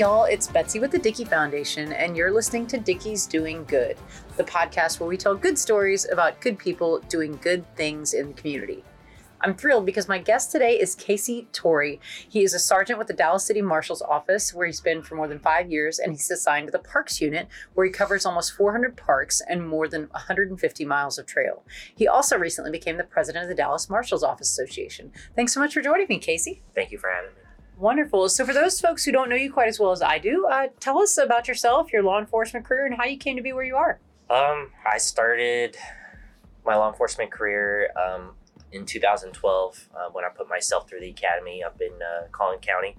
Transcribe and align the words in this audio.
y'all. 0.00 0.24
It's 0.24 0.46
Betsy 0.46 0.80
with 0.80 0.92
the 0.92 0.98
Dickey 0.98 1.26
Foundation, 1.26 1.92
and 1.92 2.16
you're 2.16 2.32
listening 2.32 2.66
to 2.68 2.78
Dickey's 2.78 3.26
Doing 3.26 3.64
Good, 3.64 3.98
the 4.38 4.44
podcast 4.44 4.98
where 4.98 5.06
we 5.06 5.18
tell 5.18 5.34
good 5.34 5.58
stories 5.58 6.08
about 6.10 6.40
good 6.40 6.58
people 6.58 7.00
doing 7.10 7.38
good 7.42 7.66
things 7.76 8.14
in 8.14 8.28
the 8.28 8.32
community. 8.32 8.82
I'm 9.42 9.54
thrilled 9.54 9.84
because 9.84 10.08
my 10.08 10.16
guest 10.16 10.52
today 10.52 10.80
is 10.80 10.94
Casey 10.94 11.48
Torrey. 11.52 12.00
He 12.26 12.42
is 12.42 12.54
a 12.54 12.58
sergeant 12.58 12.98
with 12.98 13.08
the 13.08 13.12
Dallas 13.12 13.44
City 13.44 13.60
Marshal's 13.60 14.00
Office, 14.00 14.54
where 14.54 14.64
he's 14.64 14.80
been 14.80 15.02
for 15.02 15.16
more 15.16 15.28
than 15.28 15.38
five 15.38 15.70
years, 15.70 15.98
and 15.98 16.12
he's 16.12 16.30
assigned 16.30 16.68
to 16.68 16.72
the 16.72 16.78
Parks 16.78 17.20
Unit, 17.20 17.46
where 17.74 17.84
he 17.84 17.92
covers 17.92 18.24
almost 18.24 18.54
400 18.54 18.96
parks 18.96 19.42
and 19.50 19.68
more 19.68 19.86
than 19.86 20.04
150 20.12 20.84
miles 20.86 21.18
of 21.18 21.26
trail. 21.26 21.62
He 21.94 22.08
also 22.08 22.38
recently 22.38 22.70
became 22.70 22.96
the 22.96 23.04
president 23.04 23.42
of 23.42 23.50
the 23.50 23.54
Dallas 23.54 23.90
Marshal's 23.90 24.24
Office 24.24 24.48
Association. 24.48 25.12
Thanks 25.36 25.52
so 25.52 25.60
much 25.60 25.74
for 25.74 25.82
joining 25.82 26.06
me, 26.08 26.18
Casey. 26.18 26.62
Thank 26.74 26.90
you 26.90 26.96
for 26.96 27.10
having 27.10 27.34
me. 27.34 27.49
Wonderful. 27.80 28.28
So, 28.28 28.44
for 28.44 28.52
those 28.52 28.78
folks 28.78 29.06
who 29.06 29.12
don't 29.12 29.30
know 29.30 29.36
you 29.36 29.50
quite 29.50 29.68
as 29.68 29.80
well 29.80 29.90
as 29.90 30.02
I 30.02 30.18
do, 30.18 30.46
uh, 30.46 30.68
tell 30.80 30.98
us 30.98 31.16
about 31.16 31.48
yourself, 31.48 31.94
your 31.94 32.02
law 32.02 32.18
enforcement 32.18 32.66
career, 32.66 32.84
and 32.84 32.94
how 32.94 33.04
you 33.04 33.16
came 33.16 33.36
to 33.36 33.42
be 33.42 33.54
where 33.54 33.64
you 33.64 33.74
are. 33.74 33.98
Um, 34.28 34.70
I 34.86 34.98
started 34.98 35.78
my 36.66 36.76
law 36.76 36.90
enforcement 36.90 37.30
career 37.32 37.88
um, 37.96 38.32
in 38.70 38.84
2012 38.84 39.88
uh, 39.94 40.10
when 40.12 40.26
I 40.26 40.28
put 40.28 40.46
myself 40.46 40.90
through 40.90 41.00
the 41.00 41.08
academy 41.08 41.64
up 41.64 41.80
in 41.80 41.92
uh, 42.02 42.26
Collin 42.32 42.58
County. 42.58 42.96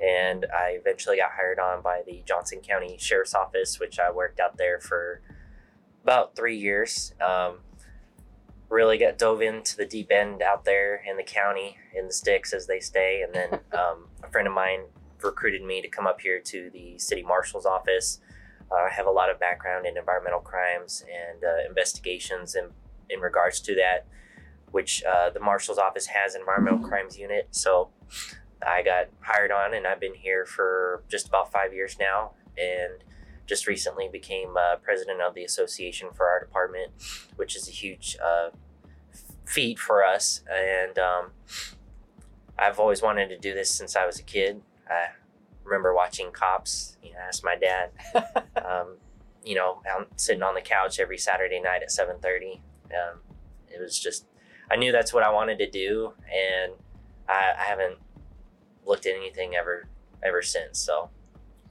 And 0.00 0.46
I 0.56 0.76
eventually 0.78 1.16
got 1.16 1.32
hired 1.32 1.58
on 1.58 1.82
by 1.82 2.02
the 2.06 2.22
Johnson 2.24 2.60
County 2.60 2.96
Sheriff's 3.00 3.34
Office, 3.34 3.80
which 3.80 3.98
I 3.98 4.12
worked 4.12 4.38
out 4.38 4.56
there 4.56 4.78
for 4.78 5.20
about 6.04 6.36
three 6.36 6.56
years. 6.56 7.12
Um, 7.20 7.58
really 8.68 8.98
got 8.98 9.18
dove 9.18 9.42
into 9.42 9.76
the 9.76 9.86
deep 9.86 10.10
end 10.10 10.42
out 10.42 10.64
there 10.64 11.02
in 11.08 11.16
the 11.16 11.22
county, 11.22 11.76
in 11.94 12.06
the 12.06 12.12
sticks 12.12 12.52
as 12.52 12.66
they 12.66 12.80
stay. 12.80 13.22
And 13.22 13.34
then 13.34 13.60
um, 13.78 14.08
a 14.22 14.28
friend 14.30 14.46
of 14.48 14.54
mine 14.54 14.80
recruited 15.22 15.62
me 15.62 15.80
to 15.82 15.88
come 15.88 16.06
up 16.06 16.20
here 16.20 16.40
to 16.40 16.70
the 16.70 16.98
city 16.98 17.22
marshal's 17.22 17.66
office. 17.66 18.20
Uh, 18.70 18.86
I 18.86 18.90
have 18.90 19.06
a 19.06 19.10
lot 19.10 19.30
of 19.30 19.38
background 19.38 19.86
in 19.86 19.96
environmental 19.96 20.40
crimes 20.40 21.04
and 21.04 21.44
uh, 21.44 21.68
investigations 21.68 22.54
in, 22.54 22.70
in 23.08 23.20
regards 23.20 23.60
to 23.60 23.74
that, 23.76 24.06
which 24.72 25.04
uh, 25.04 25.30
the 25.30 25.40
marshal's 25.40 25.78
office 25.78 26.06
has 26.06 26.34
an 26.34 26.40
environmental 26.40 26.80
crimes 26.80 27.16
unit. 27.16 27.48
So 27.52 27.90
I 28.66 28.82
got 28.82 29.08
hired 29.20 29.52
on, 29.52 29.74
and 29.74 29.86
I've 29.86 30.00
been 30.00 30.14
here 30.14 30.44
for 30.44 31.04
just 31.08 31.28
about 31.28 31.52
five 31.52 31.72
years 31.72 31.96
now. 32.00 32.32
And 32.58 33.04
just 33.46 33.66
recently 33.66 34.08
became 34.10 34.56
uh, 34.56 34.76
president 34.76 35.20
of 35.20 35.34
the 35.34 35.44
association 35.44 36.08
for 36.12 36.26
our 36.26 36.40
department, 36.40 36.92
which 37.36 37.56
is 37.56 37.68
a 37.68 37.70
huge 37.70 38.16
uh, 38.24 38.50
feat 39.44 39.78
for 39.78 40.04
us. 40.04 40.42
And 40.52 40.98
um, 40.98 41.30
I've 42.58 42.78
always 42.78 43.02
wanted 43.02 43.28
to 43.28 43.38
do 43.38 43.54
this 43.54 43.70
since 43.70 43.96
I 43.96 44.04
was 44.04 44.18
a 44.18 44.22
kid. 44.22 44.60
I 44.90 45.06
remember 45.64 45.94
watching 45.94 46.30
Cops. 46.32 46.96
You 47.02 47.12
know, 47.12 47.18
asked 47.26 47.44
my 47.44 47.56
dad. 47.56 47.90
um, 48.64 48.96
you 49.44 49.54
know, 49.54 49.80
I'm 49.94 50.06
sitting 50.16 50.42
on 50.42 50.54
the 50.54 50.60
couch 50.60 50.98
every 50.98 51.18
Saturday 51.18 51.60
night 51.60 51.82
at 51.82 51.90
seven 51.90 52.16
thirty. 52.20 52.60
Um, 52.86 53.20
it 53.68 53.80
was 53.80 53.98
just, 53.98 54.26
I 54.70 54.76
knew 54.76 54.92
that's 54.92 55.12
what 55.12 55.22
I 55.22 55.30
wanted 55.30 55.58
to 55.58 55.70
do, 55.70 56.12
and 56.24 56.72
I, 57.28 57.52
I 57.58 57.62
haven't 57.62 57.96
looked 58.84 59.06
at 59.06 59.14
anything 59.14 59.54
ever 59.54 59.86
ever 60.22 60.42
since. 60.42 60.78
So 60.78 61.10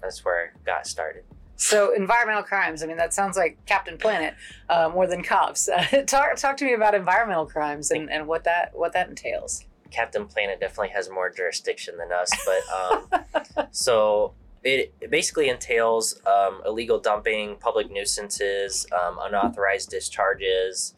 that's 0.01 0.23
where 0.23 0.53
I 0.53 0.65
got 0.65 0.87
started. 0.87 1.23
So 1.57 1.93
environmental 1.93 2.43
crimes. 2.43 2.83
I 2.83 2.85
mean, 2.85 2.97
that 2.97 3.13
sounds 3.13 3.37
like 3.37 3.57
Captain 3.65 3.97
Planet 3.97 4.35
uh, 4.69 4.89
more 4.93 5.07
than 5.07 5.23
cops. 5.23 5.69
Uh, 5.69 6.03
talk 6.07 6.35
talk 6.35 6.57
to 6.57 6.65
me 6.65 6.73
about 6.73 6.95
environmental 6.95 7.45
crimes 7.45 7.91
and, 7.91 8.11
and 8.11 8.27
what 8.27 8.43
that 8.43 8.71
what 8.73 8.93
that 8.93 9.09
entails. 9.09 9.65
Captain 9.91 10.25
Planet 10.25 10.59
definitely 10.59 10.89
has 10.89 11.09
more 11.09 11.29
jurisdiction 11.29 11.95
than 11.97 12.11
us, 12.11 12.29
but 12.45 13.55
um, 13.55 13.67
so 13.71 14.33
it, 14.63 14.93
it, 14.99 15.09
basically 15.09 15.47
entails 15.47 16.19
um, 16.25 16.61
illegal 16.65 16.99
dumping, 16.99 17.55
public 17.57 17.89
nuisances, 17.89 18.85
um, 18.91 19.17
unauthorized 19.21 19.89
discharges. 19.89 20.95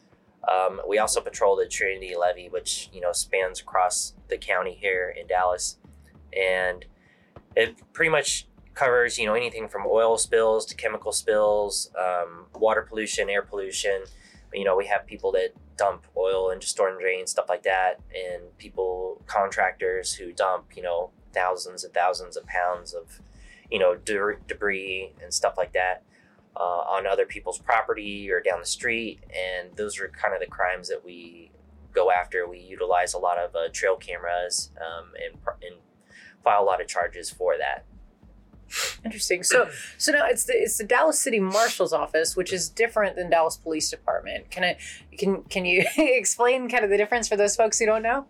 Um, 0.50 0.80
we 0.88 0.98
also 0.98 1.20
patrol 1.20 1.54
the 1.54 1.66
Trinity 1.66 2.16
Levee, 2.16 2.48
which 2.48 2.90
you 2.92 3.00
know 3.00 3.12
spans 3.12 3.60
across 3.60 4.14
the 4.28 4.38
county 4.38 4.74
here 4.74 5.14
in 5.16 5.28
Dallas, 5.28 5.76
and 6.36 6.84
it 7.54 7.76
pretty 7.92 8.10
much 8.10 8.47
covers 8.78 9.18
you 9.18 9.26
know 9.26 9.34
anything 9.34 9.66
from 9.66 9.82
oil 9.86 10.16
spills 10.16 10.64
to 10.64 10.76
chemical 10.76 11.10
spills, 11.10 11.90
um, 11.98 12.46
water 12.54 12.82
pollution, 12.82 13.28
air 13.28 13.42
pollution. 13.42 14.04
You 14.54 14.64
know, 14.64 14.76
we 14.76 14.86
have 14.86 15.04
people 15.04 15.32
that 15.32 15.50
dump 15.76 16.06
oil 16.16 16.50
into 16.50 16.66
storm 16.68 16.98
drains, 17.00 17.32
stuff 17.32 17.48
like 17.48 17.64
that, 17.64 18.00
and 18.14 18.56
people 18.56 19.20
contractors 19.26 20.14
who 20.14 20.32
dump 20.32 20.76
you 20.76 20.82
know 20.82 21.10
thousands 21.34 21.82
and 21.82 21.92
thousands 21.92 22.36
of 22.36 22.46
pounds 22.46 22.94
of 22.94 23.20
you 23.68 23.80
know 23.80 23.96
de- 23.96 24.38
debris 24.46 25.12
and 25.22 25.34
stuff 25.34 25.54
like 25.58 25.72
that 25.72 26.04
uh, 26.56 26.82
on 26.94 27.04
other 27.04 27.26
people's 27.26 27.58
property 27.58 28.30
or 28.30 28.40
down 28.40 28.60
the 28.60 28.66
street, 28.66 29.18
and 29.34 29.76
those 29.76 29.98
are 29.98 30.08
kind 30.08 30.34
of 30.34 30.40
the 30.40 30.46
crimes 30.46 30.88
that 30.88 31.04
we 31.04 31.50
go 31.92 32.12
after. 32.12 32.48
We 32.48 32.60
utilize 32.60 33.12
a 33.12 33.18
lot 33.18 33.38
of 33.38 33.56
uh, 33.56 33.70
trail 33.72 33.96
cameras 33.96 34.70
um, 34.80 35.10
and, 35.20 35.36
and 35.66 35.80
file 36.44 36.62
a 36.62 36.64
lot 36.64 36.80
of 36.80 36.86
charges 36.86 37.28
for 37.28 37.58
that. 37.58 37.84
Interesting. 39.04 39.42
So, 39.42 39.70
so 39.96 40.12
now 40.12 40.26
it's 40.26 40.44
the 40.44 40.52
it's 40.52 40.78
the 40.78 40.84
Dallas 40.84 41.20
City 41.20 41.40
Marshal's 41.40 41.92
office, 41.92 42.36
which 42.36 42.52
is 42.52 42.68
different 42.68 43.16
than 43.16 43.30
Dallas 43.30 43.56
Police 43.56 43.90
Department. 43.90 44.50
Can 44.50 44.64
I 44.64 44.76
can 45.16 45.42
can 45.44 45.64
you 45.64 45.84
explain 45.96 46.68
kind 46.68 46.84
of 46.84 46.90
the 46.90 46.96
difference 46.96 47.28
for 47.28 47.36
those 47.36 47.56
folks 47.56 47.78
who 47.78 47.86
don't 47.86 48.02
know? 48.02 48.26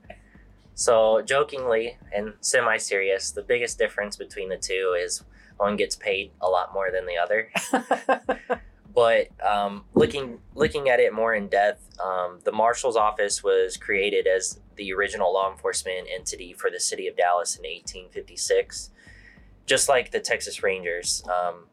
So, 0.74 1.22
jokingly 1.22 1.98
and 2.14 2.34
semi 2.40 2.76
serious, 2.76 3.32
the 3.32 3.42
biggest 3.42 3.78
difference 3.78 4.16
between 4.16 4.48
the 4.48 4.56
two 4.56 4.96
is 4.96 5.24
one 5.56 5.76
gets 5.76 5.96
paid 5.96 6.30
a 6.40 6.48
lot 6.48 6.72
more 6.72 6.90
than 6.92 7.04
the 7.04 7.18
other. 7.18 7.50
but 8.94 9.28
um, 9.44 9.84
looking 9.94 10.38
looking 10.54 10.88
at 10.88 11.00
it 11.00 11.12
more 11.12 11.34
in 11.34 11.48
depth, 11.48 11.98
um, 11.98 12.38
the 12.44 12.52
marshal's 12.52 12.96
office 12.96 13.42
was 13.42 13.76
created 13.76 14.28
as 14.28 14.60
the 14.76 14.92
original 14.92 15.32
law 15.34 15.50
enforcement 15.50 16.06
entity 16.14 16.52
for 16.52 16.70
the 16.70 16.78
city 16.78 17.08
of 17.08 17.16
Dallas 17.16 17.56
in 17.56 17.64
1856 17.64 18.90
just 19.68 19.88
like 19.88 20.10
the 20.10 20.18
Texas 20.18 20.62
Rangers, 20.62 21.22
um, 21.28 21.66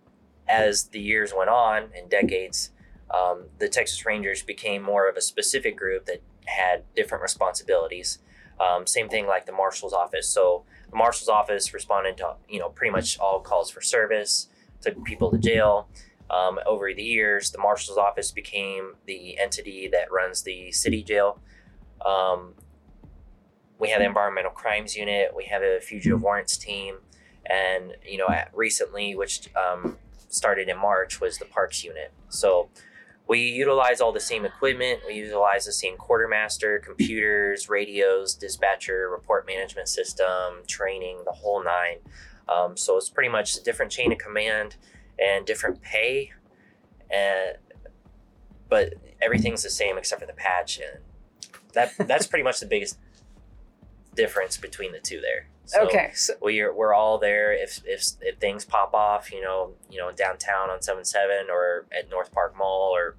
as 0.47 0.89
the 0.89 0.99
years 0.99 1.33
went 1.35 1.49
on 1.49 1.89
and 1.97 2.09
decades, 2.09 2.71
um, 3.11 3.45
the 3.57 3.69
Texas 3.69 4.05
Rangers 4.05 4.43
became 4.43 4.83
more 4.83 5.07
of 5.09 5.15
a 5.15 5.21
specific 5.21 5.77
group 5.77 6.05
that 6.05 6.21
had 6.45 6.83
different 6.95 7.21
responsibilities. 7.21 8.19
Um, 8.59 8.85
same 8.85 9.09
thing 9.09 9.27
like 9.27 9.45
the 9.45 9.51
marshal's 9.53 9.93
office. 9.93 10.27
So 10.27 10.65
the 10.89 10.97
marshal's 10.97 11.29
office 11.29 11.73
responded 11.73 12.17
to 12.17 12.35
you 12.49 12.59
know 12.59 12.69
pretty 12.69 12.91
much 12.91 13.17
all 13.17 13.39
calls 13.39 13.71
for 13.71 13.81
service, 13.81 14.49
took 14.81 15.01
people 15.03 15.31
to 15.31 15.37
jail. 15.37 15.87
Um, 16.29 16.59
over 16.65 16.91
the 16.93 17.03
years, 17.03 17.51
the 17.51 17.59
marshal's 17.59 17.97
office 17.97 18.31
became 18.31 18.95
the 19.05 19.37
entity 19.39 19.87
that 19.91 20.11
runs 20.11 20.41
the 20.41 20.71
city 20.71 21.03
jail. 21.03 21.39
Um, 22.03 22.55
we 23.77 23.89
have 23.89 23.99
the 23.99 24.05
environmental 24.05 24.51
crimes 24.51 24.95
unit. 24.95 25.31
We 25.35 25.45
have 25.45 25.61
a 25.61 25.79
fugitive 25.79 26.21
warrants 26.21 26.57
team 26.57 26.97
and 27.47 27.95
you 28.05 28.17
know 28.17 28.27
recently 28.53 29.15
which 29.15 29.49
um, 29.55 29.97
started 30.29 30.69
in 30.69 30.77
march 30.77 31.21
was 31.21 31.37
the 31.37 31.45
parks 31.45 31.83
unit. 31.83 32.11
So 32.29 32.69
we 33.27 33.39
utilize 33.39 34.01
all 34.01 34.11
the 34.11 34.19
same 34.19 34.45
equipment. 34.45 34.99
We 35.07 35.15
utilize 35.15 35.65
the 35.65 35.73
same 35.73 35.97
quartermaster 35.97 36.79
computers 36.79 37.69
radios 37.69 38.35
dispatcher 38.35 39.09
report 39.09 39.47
management 39.47 39.87
system 39.87 40.63
training 40.67 41.19
the 41.25 41.31
whole 41.31 41.63
nine. 41.63 41.97
Um, 42.47 42.77
so 42.77 42.97
it's 42.97 43.09
pretty 43.09 43.29
much 43.29 43.57
a 43.57 43.63
different 43.63 43.91
chain 43.91 44.11
of 44.11 44.19
command 44.19 44.75
and 45.17 45.45
different 45.45 45.81
pay. 45.81 46.33
And 47.09 47.57
but 48.69 48.93
everything's 49.21 49.63
the 49.63 49.69
same 49.69 49.97
except 49.97 50.21
for 50.21 50.27
the 50.27 50.33
patch 50.33 50.79
and 50.79 51.01
that 51.73 51.93
that's 52.07 52.27
pretty 52.27 52.43
much 52.43 52.59
the 52.59 52.65
biggest 52.65 52.97
difference 54.15 54.57
between 54.57 54.91
the 54.91 54.99
two 54.99 55.19
there 55.21 55.47
so 55.65 55.85
okay. 55.85 56.11
So 56.13 56.33
we're 56.41 56.73
we're 56.73 56.93
all 56.93 57.17
there 57.17 57.53
if 57.53 57.81
if 57.85 58.05
if 58.21 58.37
things 58.37 58.65
pop 58.65 58.93
off, 58.93 59.31
you 59.31 59.41
know, 59.41 59.73
you 59.89 59.97
know, 59.97 60.11
downtown 60.11 60.69
on 60.69 60.81
seven 60.81 61.05
seven 61.05 61.47
or 61.49 61.85
at 61.97 62.09
North 62.09 62.31
Park 62.31 62.55
Mall 62.57 62.91
or 62.95 63.15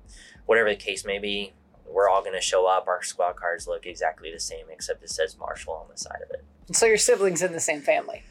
whatever 0.47 0.69
the 0.71 0.77
case 0.77 1.05
may 1.05 1.19
be. 1.19 1.53
We're 1.89 2.09
all 2.09 2.21
going 2.21 2.35
to 2.35 2.41
show 2.41 2.67
up. 2.67 2.89
Our 2.89 3.03
squad 3.03 3.37
cars 3.37 3.67
look 3.69 3.87
exactly 3.87 4.33
the 4.33 4.41
same, 4.41 4.67
except 4.71 5.03
it 5.05 5.11
says 5.11 5.37
Marshall 5.39 5.75
on 5.75 5.87
the 5.91 5.97
side 5.97 6.21
of 6.23 6.31
it. 6.31 6.45
So 6.75 6.87
your 6.87 6.97
siblings 6.97 7.43
in 7.43 7.53
the 7.53 7.61
same 7.61 7.81
family. 7.81 8.23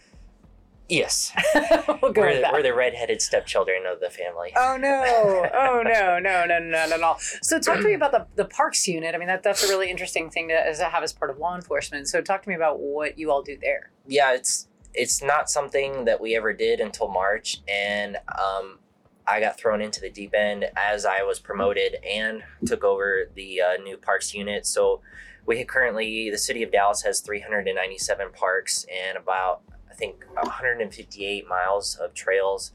Yes. 0.87 1.31
we'll 2.01 2.11
go 2.11 2.21
we're, 2.21 2.41
the, 2.41 2.49
we're 2.53 2.61
the 2.61 2.73
redheaded 2.73 3.21
stepchildren 3.21 3.83
of 3.85 3.99
the 3.99 4.09
family. 4.09 4.53
Oh 4.55 4.77
no! 4.79 5.49
Oh 5.55 5.81
no! 5.83 6.19
No! 6.19 6.45
No! 6.45 6.59
No! 6.59 6.87
No! 6.87 6.97
No! 6.97 7.15
So 7.41 7.59
talk 7.59 7.77
to 7.77 7.83
me 7.83 7.93
about 7.93 8.11
the, 8.11 8.27
the 8.35 8.45
parks 8.45 8.87
unit. 8.87 9.15
I 9.15 9.17
mean, 9.17 9.27
that 9.27 9.41
that's 9.43 9.63
a 9.63 9.67
really 9.67 9.89
interesting 9.89 10.29
thing 10.29 10.49
to, 10.49 10.75
to 10.75 10.85
have 10.85 11.03
as 11.03 11.13
part 11.13 11.31
of 11.31 11.37
law 11.37 11.55
enforcement. 11.55 12.07
So 12.07 12.21
talk 12.21 12.43
to 12.43 12.49
me 12.49 12.55
about 12.55 12.79
what 12.79 13.17
you 13.17 13.31
all 13.31 13.41
do 13.41 13.57
there. 13.59 13.91
Yeah, 14.07 14.33
it's 14.33 14.67
it's 14.93 15.23
not 15.23 15.49
something 15.49 16.05
that 16.05 16.21
we 16.21 16.35
ever 16.35 16.53
did 16.53 16.79
until 16.79 17.07
March, 17.07 17.61
and 17.67 18.17
um, 18.37 18.79
I 19.27 19.39
got 19.39 19.57
thrown 19.59 19.81
into 19.81 20.01
the 20.01 20.09
deep 20.09 20.33
end 20.35 20.65
as 20.75 21.05
I 21.05 21.23
was 21.23 21.39
promoted 21.39 21.97
and 22.07 22.43
took 22.65 22.83
over 22.83 23.29
the 23.33 23.61
uh, 23.61 23.77
new 23.81 23.97
parks 23.97 24.33
unit. 24.33 24.65
So 24.65 25.01
we 25.45 25.63
currently 25.63 26.29
the 26.29 26.37
city 26.37 26.63
of 26.63 26.71
Dallas 26.71 27.01
has 27.03 27.21
397 27.21 28.27
parks 28.33 28.85
and 28.91 29.17
about 29.17 29.61
I 29.95 29.97
think 29.97 30.25
158 30.33 31.47
miles 31.47 31.95
of 31.95 32.13
trails, 32.13 32.73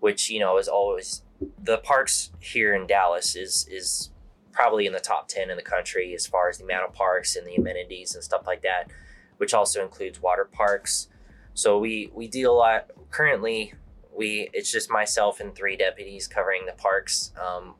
which 0.00 0.30
you 0.30 0.40
know 0.40 0.56
is 0.56 0.66
always 0.66 1.22
the 1.62 1.76
parks 1.76 2.30
here 2.40 2.74
in 2.74 2.86
Dallas 2.86 3.36
is 3.36 3.68
is 3.70 4.10
probably 4.50 4.86
in 4.86 4.94
the 4.94 5.00
top 5.00 5.28
10 5.28 5.50
in 5.50 5.56
the 5.56 5.62
country 5.62 6.14
as 6.14 6.26
far 6.26 6.48
as 6.48 6.56
the 6.56 6.64
amount 6.64 6.88
of 6.88 6.94
parks 6.94 7.36
and 7.36 7.46
the 7.46 7.56
amenities 7.56 8.14
and 8.14 8.24
stuff 8.24 8.46
like 8.46 8.62
that, 8.62 8.88
which 9.36 9.52
also 9.52 9.82
includes 9.82 10.22
water 10.22 10.48
parks. 10.50 11.08
So 11.52 11.78
we 11.78 12.10
we 12.14 12.28
deal 12.28 12.52
a 12.52 12.56
lot 12.56 12.90
currently. 13.10 13.74
We 14.16 14.48
it's 14.54 14.72
just 14.72 14.90
myself 14.90 15.40
and 15.40 15.54
three 15.54 15.76
deputies 15.76 16.26
covering 16.26 16.64
the 16.64 16.72
parks 16.72 17.30
um, 17.38 17.74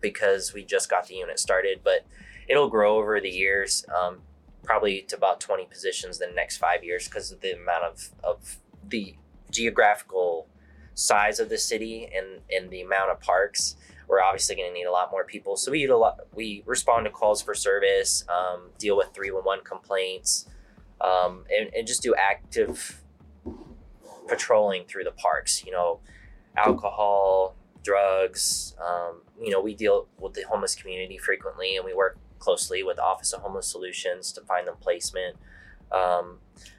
because 0.00 0.54
we 0.54 0.64
just 0.64 0.88
got 0.88 1.08
the 1.08 1.16
unit 1.16 1.38
started, 1.38 1.80
but 1.84 2.06
it'll 2.48 2.70
grow 2.70 2.96
over 2.96 3.20
the 3.20 3.28
years, 3.28 3.84
um, 3.94 4.20
probably 4.70 5.02
to 5.02 5.16
about 5.16 5.40
20 5.40 5.64
positions 5.64 6.20
in 6.20 6.28
the 6.28 6.34
next 6.36 6.58
five 6.58 6.84
years 6.84 7.08
because 7.08 7.32
of 7.32 7.40
the 7.40 7.54
amount 7.54 7.82
of, 7.82 8.10
of 8.22 8.58
the 8.88 9.16
geographical 9.50 10.46
size 10.94 11.40
of 11.40 11.48
the 11.48 11.58
city 11.58 12.08
and, 12.16 12.40
and 12.52 12.70
the 12.70 12.80
amount 12.80 13.10
of 13.10 13.20
parks. 13.20 13.74
We're 14.06 14.22
obviously 14.22 14.54
going 14.54 14.68
to 14.68 14.72
need 14.72 14.84
a 14.84 14.92
lot 14.92 15.10
more 15.10 15.24
people. 15.24 15.56
So 15.56 15.72
we, 15.72 15.88
lot, 15.88 16.20
we 16.32 16.62
respond 16.66 17.04
to 17.06 17.10
calls 17.10 17.42
for 17.42 17.52
service, 17.52 18.22
um, 18.28 18.70
deal 18.78 18.96
with 18.96 19.08
311 19.12 19.64
complaints, 19.64 20.46
um, 21.00 21.46
and, 21.50 21.74
and 21.74 21.84
just 21.84 22.00
do 22.00 22.14
active 22.14 23.02
patrolling 24.28 24.84
through 24.84 25.02
the 25.02 25.10
parks, 25.10 25.64
you 25.64 25.72
know, 25.72 25.98
alcohol, 26.56 27.56
drugs. 27.82 28.76
Um, 28.80 29.22
you 29.42 29.50
know, 29.50 29.60
we 29.60 29.74
deal 29.74 30.06
with 30.20 30.34
the 30.34 30.42
homeless 30.42 30.76
community 30.76 31.18
frequently 31.18 31.74
and 31.74 31.84
we 31.84 31.92
work 31.92 32.20
closely 32.40 32.82
with 32.82 32.98
Office 32.98 33.32
of 33.32 33.42
Homeless 33.42 33.68
Solutions 33.68 34.32
to 34.32 34.40
find 34.40 34.66
them 34.66 34.74
placement. 34.80 35.36
Um, 35.92 36.38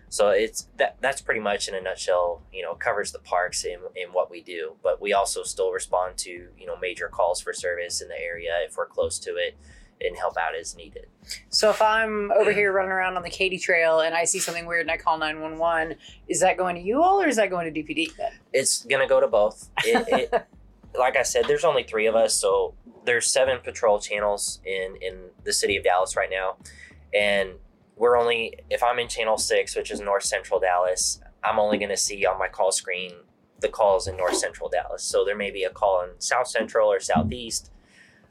so 0.10 0.30
it's 0.30 0.68
that 0.76 0.98
that's 1.00 1.22
pretty 1.22 1.40
much 1.40 1.70
in 1.70 1.76
a 1.76 1.80
nutshell, 1.80 2.42
you 2.52 2.64
know, 2.64 2.76
covers 2.76 3.14
the 3.14 3.20
parks 3.20 3.64
in, 3.64 3.80
in 3.96 4.10
what 4.12 4.30
we 4.30 4.42
do. 4.42 4.74
But 4.84 5.02
we 5.02 5.14
also 5.14 5.44
still 5.44 5.72
respond 5.72 6.18
to, 6.18 6.30
you 6.30 6.66
know, 6.66 6.76
major 6.76 7.08
calls 7.08 7.40
for 7.40 7.54
service 7.54 8.02
in 8.02 8.10
the 8.10 8.20
area 8.20 8.52
if 8.68 8.76
we're 8.76 8.88
close 8.88 9.18
to 9.20 9.38
it 9.38 9.56
and 10.02 10.18
help 10.18 10.36
out 10.36 10.54
as 10.54 10.76
needed. 10.76 11.06
So 11.50 11.70
if 11.70 11.82
I'm 11.82 12.32
over 12.32 12.52
here 12.52 12.74
running 12.74 12.92
around 12.92 13.18
on 13.18 13.24
the 13.24 13.30
Katy 13.30 13.58
Trail 13.60 14.02
and 14.02 14.16
I 14.16 14.26
see 14.26 14.40
something 14.40 14.66
weird 14.66 14.82
and 14.82 14.92
I 14.92 14.98
call 14.98 15.18
911, 15.18 15.96
is 16.28 16.40
that 16.42 16.58
going 16.58 16.76
to 16.76 16.82
you 16.82 17.02
all 17.02 17.22
or 17.22 17.28
is 17.28 17.36
that 17.36 17.50
going 17.50 17.72
to 17.72 17.84
DPD 17.84 18.16
then? 18.18 18.32
It's 18.52 18.84
gonna 18.86 19.08
go 19.08 19.20
to 19.22 19.28
both. 19.28 19.70
It, 19.86 20.32
it, 20.34 20.48
like 20.98 21.16
I 21.16 21.24
said, 21.24 21.46
there's 21.48 21.64
only 21.64 21.84
three 21.84 22.06
of 22.06 22.16
us, 22.16 22.34
so 22.36 22.74
there's 23.06 23.28
seven 23.28 23.60
patrol 23.64 24.00
channels 24.00 24.62
in 24.66 24.96
in 25.02 25.30
the 25.44 25.54
city 25.54 25.78
of 25.78 25.84
Dallas 25.84 26.16
right 26.16 26.30
now, 26.30 26.58
and 27.14 27.54
we're 27.96 28.18
only 28.18 28.56
if 28.70 28.84
I'm 28.84 29.00
in 29.00 29.08
channel 29.08 29.38
six, 29.38 29.76
which 29.76 29.92
is 29.92 30.00
North 30.00 30.24
Central 30.24 30.60
Dallas, 30.60 31.20
I'm 31.44 31.60
only 31.60 31.78
going 31.78 31.90
to 31.90 31.98
see 31.98 32.26
on 32.26 32.38
my 32.38 32.48
call 32.48 32.72
screen 32.72 33.12
the 33.60 33.70
calls 33.70 34.08
in 34.08 34.18
North 34.18 34.36
Central 34.36 34.70
Dallas. 34.70 35.04
So 35.04 35.24
there 35.24 35.38
may 35.38 35.52
be 35.52 35.64
a 35.64 35.70
call 35.70 36.04
in 36.04 36.20
South 36.20 36.48
Central 36.48 36.92
or 36.92 37.00
Southeast, 37.00 37.72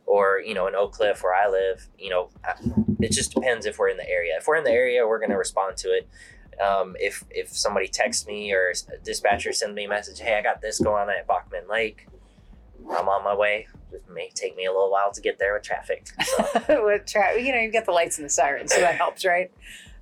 or 0.06 0.40
you 0.44 0.54
know 0.54 0.66
in 0.66 0.74
Oak 0.74 0.92
Cliff 0.92 1.22
where 1.22 1.34
I 1.34 1.48
live. 1.48 1.88
You 1.98 2.10
know, 2.10 2.30
it 3.00 3.12
just 3.12 3.32
depends 3.32 3.66
if 3.66 3.78
we're 3.78 3.88
in 3.88 3.96
the 3.96 4.08
area. 4.08 4.36
If 4.36 4.46
we're 4.46 4.56
in 4.56 4.64
the 4.64 4.72
area, 4.72 5.06
we're 5.06 5.18
going 5.18 5.30
to 5.30 5.36
respond 5.36 5.76
to 5.78 5.88
it. 5.88 6.08
Um, 6.60 6.96
if 7.00 7.24
if 7.30 7.56
somebody 7.56 7.88
texts 7.88 8.26
me 8.26 8.52
or 8.52 8.72
dispatcher 9.04 9.52
sends 9.52 9.74
me 9.74 9.84
a 9.84 9.88
message, 9.88 10.20
hey, 10.20 10.36
I 10.36 10.42
got 10.42 10.60
this 10.60 10.78
going 10.78 11.02
on 11.02 11.10
at 11.10 11.26
Bachman 11.26 11.68
Lake, 11.68 12.06
I'm 12.90 13.08
on 13.08 13.24
my 13.24 13.34
way 13.34 13.66
it 13.92 14.04
may 14.12 14.30
take 14.34 14.56
me 14.56 14.66
a 14.66 14.72
little 14.72 14.90
while 14.90 15.12
to 15.12 15.20
get 15.20 15.38
there 15.38 15.54
with 15.54 15.62
traffic. 15.62 16.08
So. 16.24 16.84
with 16.84 17.06
traffic, 17.06 17.44
you 17.44 17.52
know, 17.52 17.60
you've 17.60 17.72
got 17.72 17.86
the 17.86 17.92
lights 17.92 18.18
and 18.18 18.24
the 18.24 18.30
sirens, 18.30 18.72
so 18.72 18.80
that 18.80 18.96
helps, 18.96 19.24
right? 19.24 19.50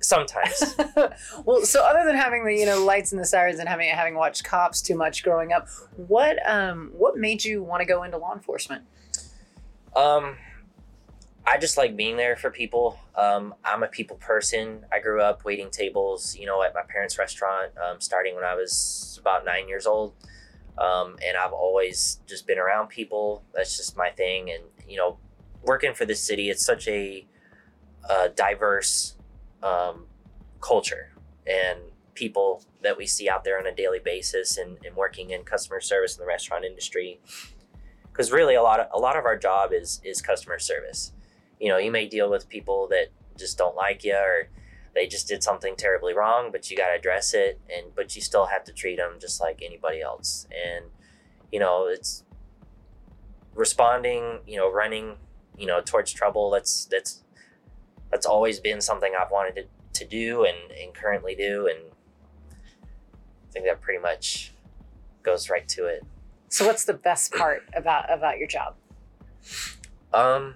Sometimes. 0.01 0.75
well, 1.45 1.65
so 1.65 1.83
other 1.83 2.05
than 2.05 2.15
having 2.15 2.45
the 2.45 2.53
you 2.53 2.65
know 2.65 2.83
lights 2.83 3.11
and 3.11 3.19
the 3.19 3.25
sirens 3.25 3.59
and 3.59 3.67
having 3.67 3.89
having 3.89 4.15
watched 4.15 4.43
cops 4.43 4.81
too 4.81 4.95
much 4.95 5.23
growing 5.23 5.51
up, 5.51 5.67
what 5.97 6.37
um 6.49 6.91
what 6.97 7.17
made 7.17 7.43
you 7.43 7.63
want 7.63 7.81
to 7.81 7.85
go 7.85 8.03
into 8.03 8.17
law 8.17 8.33
enforcement? 8.33 8.83
Um, 9.95 10.37
I 11.45 11.57
just 11.57 11.77
like 11.77 11.97
being 11.97 12.15
there 12.15 12.37
for 12.37 12.49
people. 12.49 12.97
Um, 13.15 13.55
I'm 13.65 13.83
a 13.83 13.87
people 13.87 14.17
person. 14.17 14.85
I 14.93 14.99
grew 14.99 15.21
up 15.21 15.43
waiting 15.43 15.69
tables, 15.69 16.37
you 16.37 16.45
know, 16.45 16.63
at 16.63 16.73
my 16.73 16.83
parents' 16.87 17.17
restaurant, 17.17 17.71
um, 17.77 17.99
starting 17.99 18.35
when 18.35 18.45
I 18.45 18.55
was 18.55 19.17
about 19.19 19.43
nine 19.43 19.67
years 19.67 19.85
old. 19.85 20.13
Um, 20.79 21.17
and 21.25 21.35
I've 21.37 21.53
always 21.53 22.21
just 22.25 22.47
been 22.47 22.57
around 22.57 22.87
people. 22.87 23.43
That's 23.53 23.75
just 23.75 23.97
my 23.97 24.11
thing. 24.11 24.49
And, 24.49 24.63
you 24.87 24.97
know, 24.97 25.17
working 25.61 25.93
for 25.93 26.05
the 26.05 26.15
city, 26.15 26.49
it's 26.49 26.65
such 26.65 26.87
a, 26.87 27.27
a 28.09 28.29
diverse 28.29 29.15
um, 29.61 30.05
culture 30.61 31.11
and 31.45 31.79
people 32.13 32.63
that 32.81 32.97
we 32.97 33.05
see 33.05 33.29
out 33.29 33.43
there 33.43 33.59
on 33.59 33.65
a 33.65 33.75
daily 33.75 33.99
basis 33.99 34.57
and, 34.57 34.77
and 34.85 34.95
working 34.95 35.31
in 35.31 35.43
customer 35.43 35.81
service 35.81 36.15
in 36.15 36.21
the 36.21 36.27
restaurant 36.27 36.63
industry. 36.63 37.19
Because 38.11 38.31
really, 38.31 38.55
a 38.55 38.61
lot 38.61 38.79
of 38.79 38.87
a 38.93 38.99
lot 38.99 39.15
of 39.15 39.25
our 39.25 39.37
job 39.37 39.71
is 39.73 40.01
is 40.03 40.21
customer 40.21 40.59
service. 40.59 41.13
You 41.59 41.69
know, 41.69 41.77
you 41.77 41.91
may 41.91 42.07
deal 42.07 42.29
with 42.29 42.49
people 42.49 42.87
that 42.89 43.07
just 43.37 43.57
don't 43.57 43.75
like 43.75 44.03
you 44.03 44.15
or 44.15 44.49
they 44.99 45.07
just 45.07 45.29
did 45.29 45.41
something 45.41 45.77
terribly 45.77 46.13
wrong, 46.13 46.51
but 46.51 46.69
you 46.69 46.75
got 46.75 46.89
to 46.89 46.95
address 46.95 47.33
it, 47.33 47.57
and 47.73 47.95
but 47.95 48.17
you 48.17 48.21
still 48.21 48.47
have 48.47 48.65
to 48.65 48.73
treat 48.73 48.97
them 48.97 49.13
just 49.17 49.39
like 49.39 49.61
anybody 49.65 50.01
else. 50.01 50.45
And 50.51 50.87
you 51.53 51.59
know, 51.59 51.87
it's 51.87 52.25
responding, 53.55 54.39
you 54.45 54.57
know, 54.57 54.69
running, 54.69 55.15
you 55.57 55.65
know, 55.65 55.79
towards 55.79 56.11
trouble. 56.11 56.51
That's 56.51 56.83
that's 56.83 57.23
that's 58.11 58.25
always 58.25 58.59
been 58.59 58.81
something 58.81 59.13
I've 59.17 59.31
wanted 59.31 59.55
to, 59.93 60.03
to 60.03 60.05
do 60.05 60.43
and, 60.43 60.57
and 60.71 60.93
currently 60.93 61.33
do, 61.33 61.67
and 61.67 61.79
I 62.51 63.51
think 63.53 63.65
that 63.67 63.79
pretty 63.79 64.01
much 64.01 64.51
goes 65.23 65.49
right 65.49 65.67
to 65.69 65.85
it. 65.85 66.03
So, 66.49 66.67
what's 66.67 66.83
the 66.83 66.93
best 66.93 67.31
part 67.31 67.63
about 67.73 68.11
about 68.11 68.37
your 68.37 68.49
job? 68.49 68.75
Um, 70.13 70.55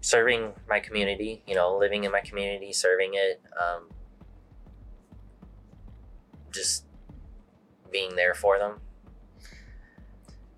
serving 0.00 0.52
my 0.68 0.80
community, 0.80 1.42
you 1.46 1.54
know, 1.54 1.76
living 1.76 2.04
in 2.04 2.12
my 2.12 2.20
community, 2.20 2.72
serving 2.72 3.12
it, 3.14 3.42
um, 3.60 3.88
just 6.52 6.84
being 7.90 8.16
there 8.16 8.34
for 8.34 8.58
them. 8.58 8.80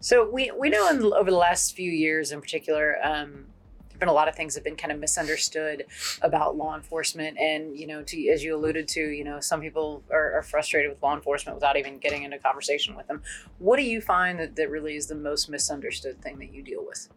So 0.00 0.28
we 0.28 0.50
we 0.58 0.68
know 0.68 0.88
in, 0.88 1.02
over 1.12 1.30
the 1.30 1.36
last 1.36 1.76
few 1.76 1.90
years, 1.90 2.32
in 2.32 2.40
particular, 2.40 2.96
um, 3.04 3.46
there've 3.88 4.00
been 4.00 4.08
a 4.08 4.12
lot 4.12 4.26
of 4.26 4.34
things 4.34 4.54
that 4.54 4.60
have 4.60 4.64
been 4.64 4.76
kind 4.76 4.90
of 4.90 4.98
misunderstood 4.98 5.86
about 6.22 6.56
law 6.56 6.74
enforcement, 6.74 7.38
and 7.38 7.78
you 7.78 7.86
know, 7.86 8.02
to, 8.02 8.28
as 8.28 8.43
you 8.43 8.56
alluded 8.56 8.88
to, 8.88 9.00
you 9.00 9.22
know, 9.22 9.38
some 9.38 9.60
people 9.60 10.02
are, 10.10 10.38
are, 10.38 10.43
frustrated 10.43 10.90
with 10.90 11.00
law 11.02 11.14
enforcement 11.14 11.55
without 11.55 11.76
even 11.76 11.98
getting 11.98 12.24
into 12.24 12.36
conversation 12.38 12.96
with 12.96 13.06
them. 13.06 13.22
What 13.58 13.76
do 13.76 13.84
you 13.84 14.00
find 14.00 14.40
that 14.40 14.56
that 14.56 14.70
really 14.70 14.96
is 14.96 15.06
the 15.06 15.14
most 15.14 15.48
misunderstood 15.48 16.20
thing 16.20 16.38
that 16.40 16.52
you 16.52 16.62
deal 16.62 16.84
with? 16.84 17.08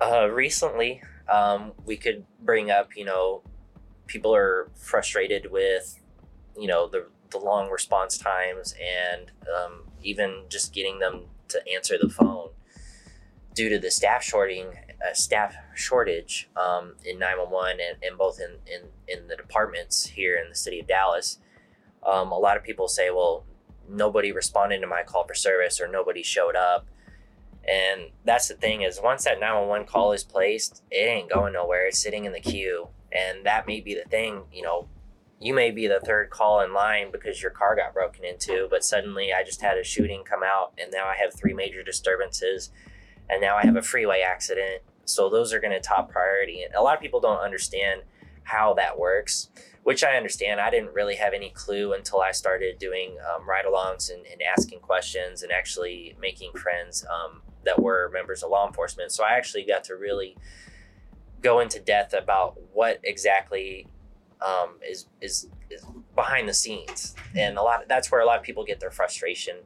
Uh, 0.00 0.28
recently, 0.30 1.02
um, 1.30 1.72
we 1.84 1.96
could 1.96 2.24
bring 2.42 2.70
up, 2.70 2.96
you 2.96 3.04
know, 3.04 3.42
people 4.06 4.34
are 4.34 4.70
frustrated 4.74 5.50
with, 5.50 6.00
you 6.58 6.66
know, 6.66 6.88
the, 6.88 7.06
the 7.30 7.38
long 7.38 7.70
response 7.70 8.16
times 8.16 8.74
and 8.80 9.30
um, 9.54 9.82
even 10.02 10.44
just 10.48 10.72
getting 10.72 10.98
them 10.98 11.24
to 11.48 11.60
answer 11.68 11.96
the 12.00 12.08
phone 12.08 12.48
due 13.54 13.68
to 13.68 13.78
the 13.78 13.90
staff 13.90 14.22
shorting, 14.22 14.68
uh, 15.06 15.12
staff 15.12 15.54
shortage 15.74 16.48
um, 16.56 16.94
in 17.04 17.18
911 17.18 17.78
and, 17.80 18.02
and 18.02 18.16
both 18.16 18.40
in, 18.40 18.56
in, 18.66 18.88
in 19.06 19.28
the 19.28 19.36
departments 19.36 20.06
here 20.06 20.40
in 20.42 20.48
the 20.48 20.54
city 20.54 20.80
of 20.80 20.86
Dallas. 20.86 21.38
Um, 22.06 22.32
a 22.32 22.38
lot 22.38 22.56
of 22.56 22.62
people 22.62 22.88
say, 22.88 23.10
well, 23.10 23.44
nobody 23.86 24.32
responded 24.32 24.80
to 24.80 24.86
my 24.86 25.02
call 25.02 25.26
for 25.26 25.34
service 25.34 25.78
or 25.78 25.88
nobody 25.88 26.22
showed 26.22 26.56
up 26.56 26.86
and 27.68 28.10
that's 28.24 28.48
the 28.48 28.54
thing 28.54 28.82
is 28.82 29.00
once 29.02 29.24
that 29.24 29.40
911 29.40 29.86
call 29.86 30.12
is 30.12 30.24
placed, 30.24 30.82
it 30.90 30.96
ain't 30.96 31.30
going 31.30 31.52
nowhere. 31.52 31.86
It's 31.86 31.98
sitting 31.98 32.24
in 32.24 32.32
the 32.32 32.40
queue. 32.40 32.88
And 33.12 33.44
that 33.44 33.66
may 33.66 33.80
be 33.80 33.94
the 33.94 34.08
thing, 34.08 34.44
you 34.52 34.62
know, 34.62 34.88
you 35.40 35.54
may 35.54 35.70
be 35.70 35.86
the 35.86 36.00
third 36.00 36.30
call 36.30 36.60
in 36.60 36.74
line 36.74 37.10
because 37.10 37.40
your 37.40 37.50
car 37.50 37.74
got 37.74 37.94
broken 37.94 38.24
into, 38.24 38.68
but 38.70 38.84
suddenly 38.84 39.32
I 39.32 39.42
just 39.42 39.62
had 39.62 39.78
a 39.78 39.84
shooting 39.84 40.22
come 40.22 40.42
out 40.44 40.74
and 40.78 40.92
now 40.92 41.06
I 41.06 41.16
have 41.16 41.34
three 41.34 41.54
major 41.54 41.82
disturbances 41.82 42.70
and 43.28 43.40
now 43.40 43.56
I 43.56 43.64
have 43.64 43.76
a 43.76 43.82
freeway 43.82 44.20
accident. 44.20 44.82
So 45.06 45.30
those 45.30 45.52
are 45.52 45.60
going 45.60 45.72
to 45.72 45.80
top 45.80 46.10
priority. 46.10 46.62
And 46.62 46.74
a 46.74 46.82
lot 46.82 46.94
of 46.94 47.00
people 47.00 47.20
don't 47.20 47.40
understand 47.40 48.02
how 48.42 48.74
that 48.74 48.98
works, 48.98 49.48
which 49.82 50.04
I 50.04 50.16
understand. 50.16 50.60
I 50.60 50.70
didn't 50.70 50.92
really 50.92 51.16
have 51.16 51.32
any 51.32 51.50
clue 51.50 51.94
until 51.94 52.20
I 52.20 52.32
started 52.32 52.78
doing 52.78 53.16
um, 53.34 53.48
ride 53.48 53.64
alongs 53.64 54.12
and, 54.12 54.26
and, 54.26 54.42
asking 54.42 54.80
questions 54.80 55.42
and 55.42 55.52
actually 55.52 56.16
making 56.20 56.52
friends 56.52 57.04
um, 57.06 57.42
that 57.64 57.80
were 57.80 58.10
members 58.12 58.42
of 58.42 58.50
law 58.50 58.66
enforcement. 58.66 59.12
So 59.12 59.24
I 59.24 59.32
actually 59.32 59.64
got 59.64 59.84
to 59.84 59.94
really 59.94 60.36
go 61.42 61.60
into 61.60 61.80
depth 61.80 62.14
about 62.14 62.58
what 62.72 63.00
exactly 63.02 63.86
um, 64.46 64.76
is, 64.88 65.06
is, 65.20 65.48
is 65.70 65.84
behind 66.14 66.48
the 66.48 66.54
scenes, 66.54 67.14
and 67.36 67.58
a 67.58 67.62
lot. 67.62 67.82
Of, 67.82 67.88
that's 67.88 68.10
where 68.10 68.20
a 68.20 68.26
lot 68.26 68.38
of 68.38 68.44
people 68.44 68.64
get 68.64 68.80
their 68.80 68.90
frustration. 68.90 69.56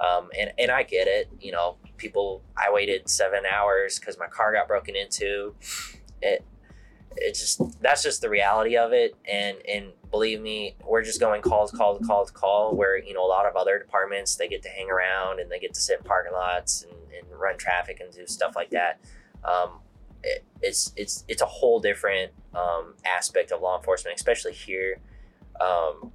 Um, 0.00 0.30
and 0.38 0.52
and 0.58 0.70
I 0.70 0.82
get 0.82 1.06
it. 1.06 1.28
You 1.40 1.52
know, 1.52 1.76
people. 1.96 2.42
I 2.56 2.72
waited 2.72 3.08
seven 3.08 3.44
hours 3.50 3.98
because 3.98 4.18
my 4.18 4.26
car 4.26 4.52
got 4.52 4.66
broken 4.66 4.96
into. 4.96 5.54
It 6.20 6.44
it's 7.16 7.40
just 7.40 7.80
that's 7.80 8.02
just 8.02 8.20
the 8.20 8.28
reality 8.28 8.76
of 8.76 8.92
it. 8.92 9.14
And 9.30 9.58
and 9.68 9.92
believe 10.10 10.40
me 10.40 10.76
we're 10.86 11.02
just 11.02 11.18
going 11.20 11.42
call 11.42 11.66
to 11.66 11.76
call 11.76 11.98
to 11.98 12.04
call 12.04 12.24
to 12.24 12.32
call 12.32 12.76
where 12.76 12.96
you 12.96 13.14
know 13.14 13.24
a 13.24 13.26
lot 13.26 13.46
of 13.46 13.56
other 13.56 13.78
departments 13.78 14.36
they 14.36 14.48
get 14.48 14.62
to 14.62 14.68
hang 14.68 14.88
around 14.90 15.40
and 15.40 15.50
they 15.50 15.58
get 15.58 15.74
to 15.74 15.80
sit 15.80 15.98
in 15.98 16.04
parking 16.04 16.32
lots 16.32 16.82
and, 16.82 16.92
and 16.92 17.40
run 17.40 17.56
traffic 17.58 18.00
and 18.00 18.12
do 18.12 18.26
stuff 18.26 18.54
like 18.54 18.70
that. 18.70 19.00
Um, 19.44 19.80
it, 20.24 20.44
it's 20.62 20.92
it's 20.96 21.24
it's 21.28 21.42
a 21.42 21.46
whole 21.46 21.80
different 21.80 22.32
um, 22.54 22.94
aspect 23.04 23.52
of 23.52 23.60
law 23.60 23.76
enforcement 23.76 24.16
especially 24.16 24.52
here 24.52 24.98
um, 25.60 26.12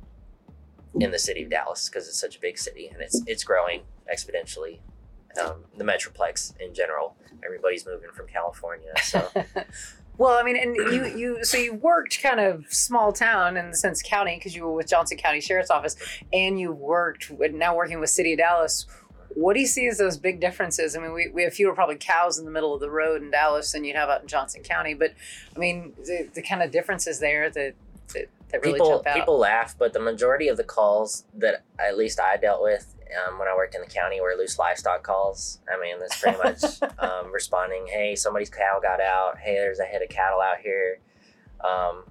in 1.00 1.12
the 1.12 1.20
city 1.20 1.44
of 1.44 1.50
dallas 1.50 1.88
because 1.88 2.08
it's 2.08 2.20
such 2.20 2.38
a 2.38 2.40
big 2.40 2.58
city 2.58 2.88
and 2.88 3.02
it's 3.02 3.22
it's 3.28 3.44
growing 3.44 3.82
exponentially. 4.12 4.80
Um, 5.40 5.66
the 5.78 5.84
metroplex 5.84 6.60
in 6.60 6.74
general 6.74 7.16
everybody's 7.46 7.86
moving 7.86 8.10
from 8.12 8.26
california 8.26 8.92
so 9.04 9.30
Well, 10.20 10.38
I 10.38 10.44
mean, 10.44 10.58
and 10.58 10.76
you 10.76 11.06
you 11.06 11.46
so 11.46 11.58
you 11.58 11.74
worked 11.74 12.22
kind 12.22 12.42
of 12.42 12.66
small 12.68 13.14
town 13.14 13.56
in 13.56 13.72
the 13.72 13.78
sense 13.78 14.02
county 14.02 14.36
because 14.36 14.54
you 14.54 14.64
were 14.64 14.74
with 14.74 14.88
Johnson 14.88 15.18
County 15.18 15.40
Sheriff's 15.40 15.72
Office, 15.72 15.96
and 16.34 16.60
you 16.60 16.74
worked 16.74 17.30
with, 17.32 17.54
now 17.54 17.74
working 17.74 18.02
with 18.02 18.10
City 18.10 18.34
of 18.34 18.40
Dallas. 18.40 18.86
What 19.30 19.54
do 19.54 19.62
you 19.62 19.68
see 19.68 19.88
as 19.88 19.98
those 19.98 20.18
big 20.18 20.42
differences? 20.42 20.98
I 20.98 21.00
mean, 21.00 21.14
we, 21.14 21.30
we 21.30 21.44
have 21.44 21.54
fewer 21.54 21.74
probably 21.74 21.96
cows 21.96 22.38
in 22.38 22.44
the 22.44 22.52
middle 22.52 22.74
of 22.74 22.82
the 22.82 22.90
road 22.90 23.22
in 23.22 23.32
Dallas 23.32 23.72
than 23.72 23.86
you'd 23.86 23.96
have 23.96 24.10
out 24.10 24.22
in 24.22 24.28
Johnson 24.28 24.62
County, 24.62 24.94
but 24.94 25.14
I 25.56 25.60
mean, 25.60 25.94
the, 25.98 26.28
the 26.34 26.42
kind 26.42 26.62
of 26.62 26.70
differences 26.70 27.20
there 27.20 27.50
that 27.52 27.76
that, 28.14 28.30
that 28.50 28.62
really 28.62 28.74
people 28.74 28.90
jump 28.90 29.08
out. 29.08 29.16
people 29.16 29.38
laugh, 29.38 29.74
but 29.80 29.94
the 29.94 30.02
majority 30.02 30.50
of 30.50 30.58
the 30.58 30.66
calls 30.66 31.24
that 31.36 31.64
at 31.80 31.98
least 31.98 32.20
I 32.20 32.36
dealt 32.36 32.62
with 32.62 32.94
um, 33.18 33.40
when 33.40 33.48
I 33.48 33.56
worked 33.56 33.76
in 33.76 33.82
the 33.82 33.88
county 33.88 34.22
were 34.22 34.36
loose 34.38 34.60
livestock 34.60 35.04
calls. 35.04 35.60
I 35.72 35.80
mean, 35.80 36.00
that's 36.00 36.20
pretty 36.20 36.38
much 36.38 36.64
um, 37.00 37.32
responding, 37.32 37.88
"Hey, 37.88 38.16
somebody's 38.16 38.50
cow 38.50 38.80
got 38.82 39.02
out. 39.02 39.38
Hey, 39.40 39.56
there's 39.56 39.80
a 39.80 39.86
head 39.86 40.02
of 40.02 40.10
cattle 40.10 40.42
out 40.42 40.58
here." 40.62 41.00
Um, 41.64 42.06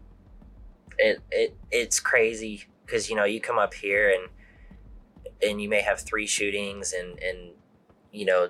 it 0.98 1.20
it 1.30 1.56
it's 1.70 2.00
crazy 2.00 2.64
because 2.84 3.08
you 3.08 3.16
know 3.16 3.24
you 3.24 3.40
come 3.40 3.58
up 3.58 3.74
here 3.74 4.10
and 4.10 4.28
and 5.48 5.62
you 5.62 5.68
may 5.68 5.80
have 5.80 6.00
three 6.00 6.26
shootings 6.26 6.92
and 6.92 7.18
and 7.22 7.52
you 8.12 8.24
know 8.24 8.48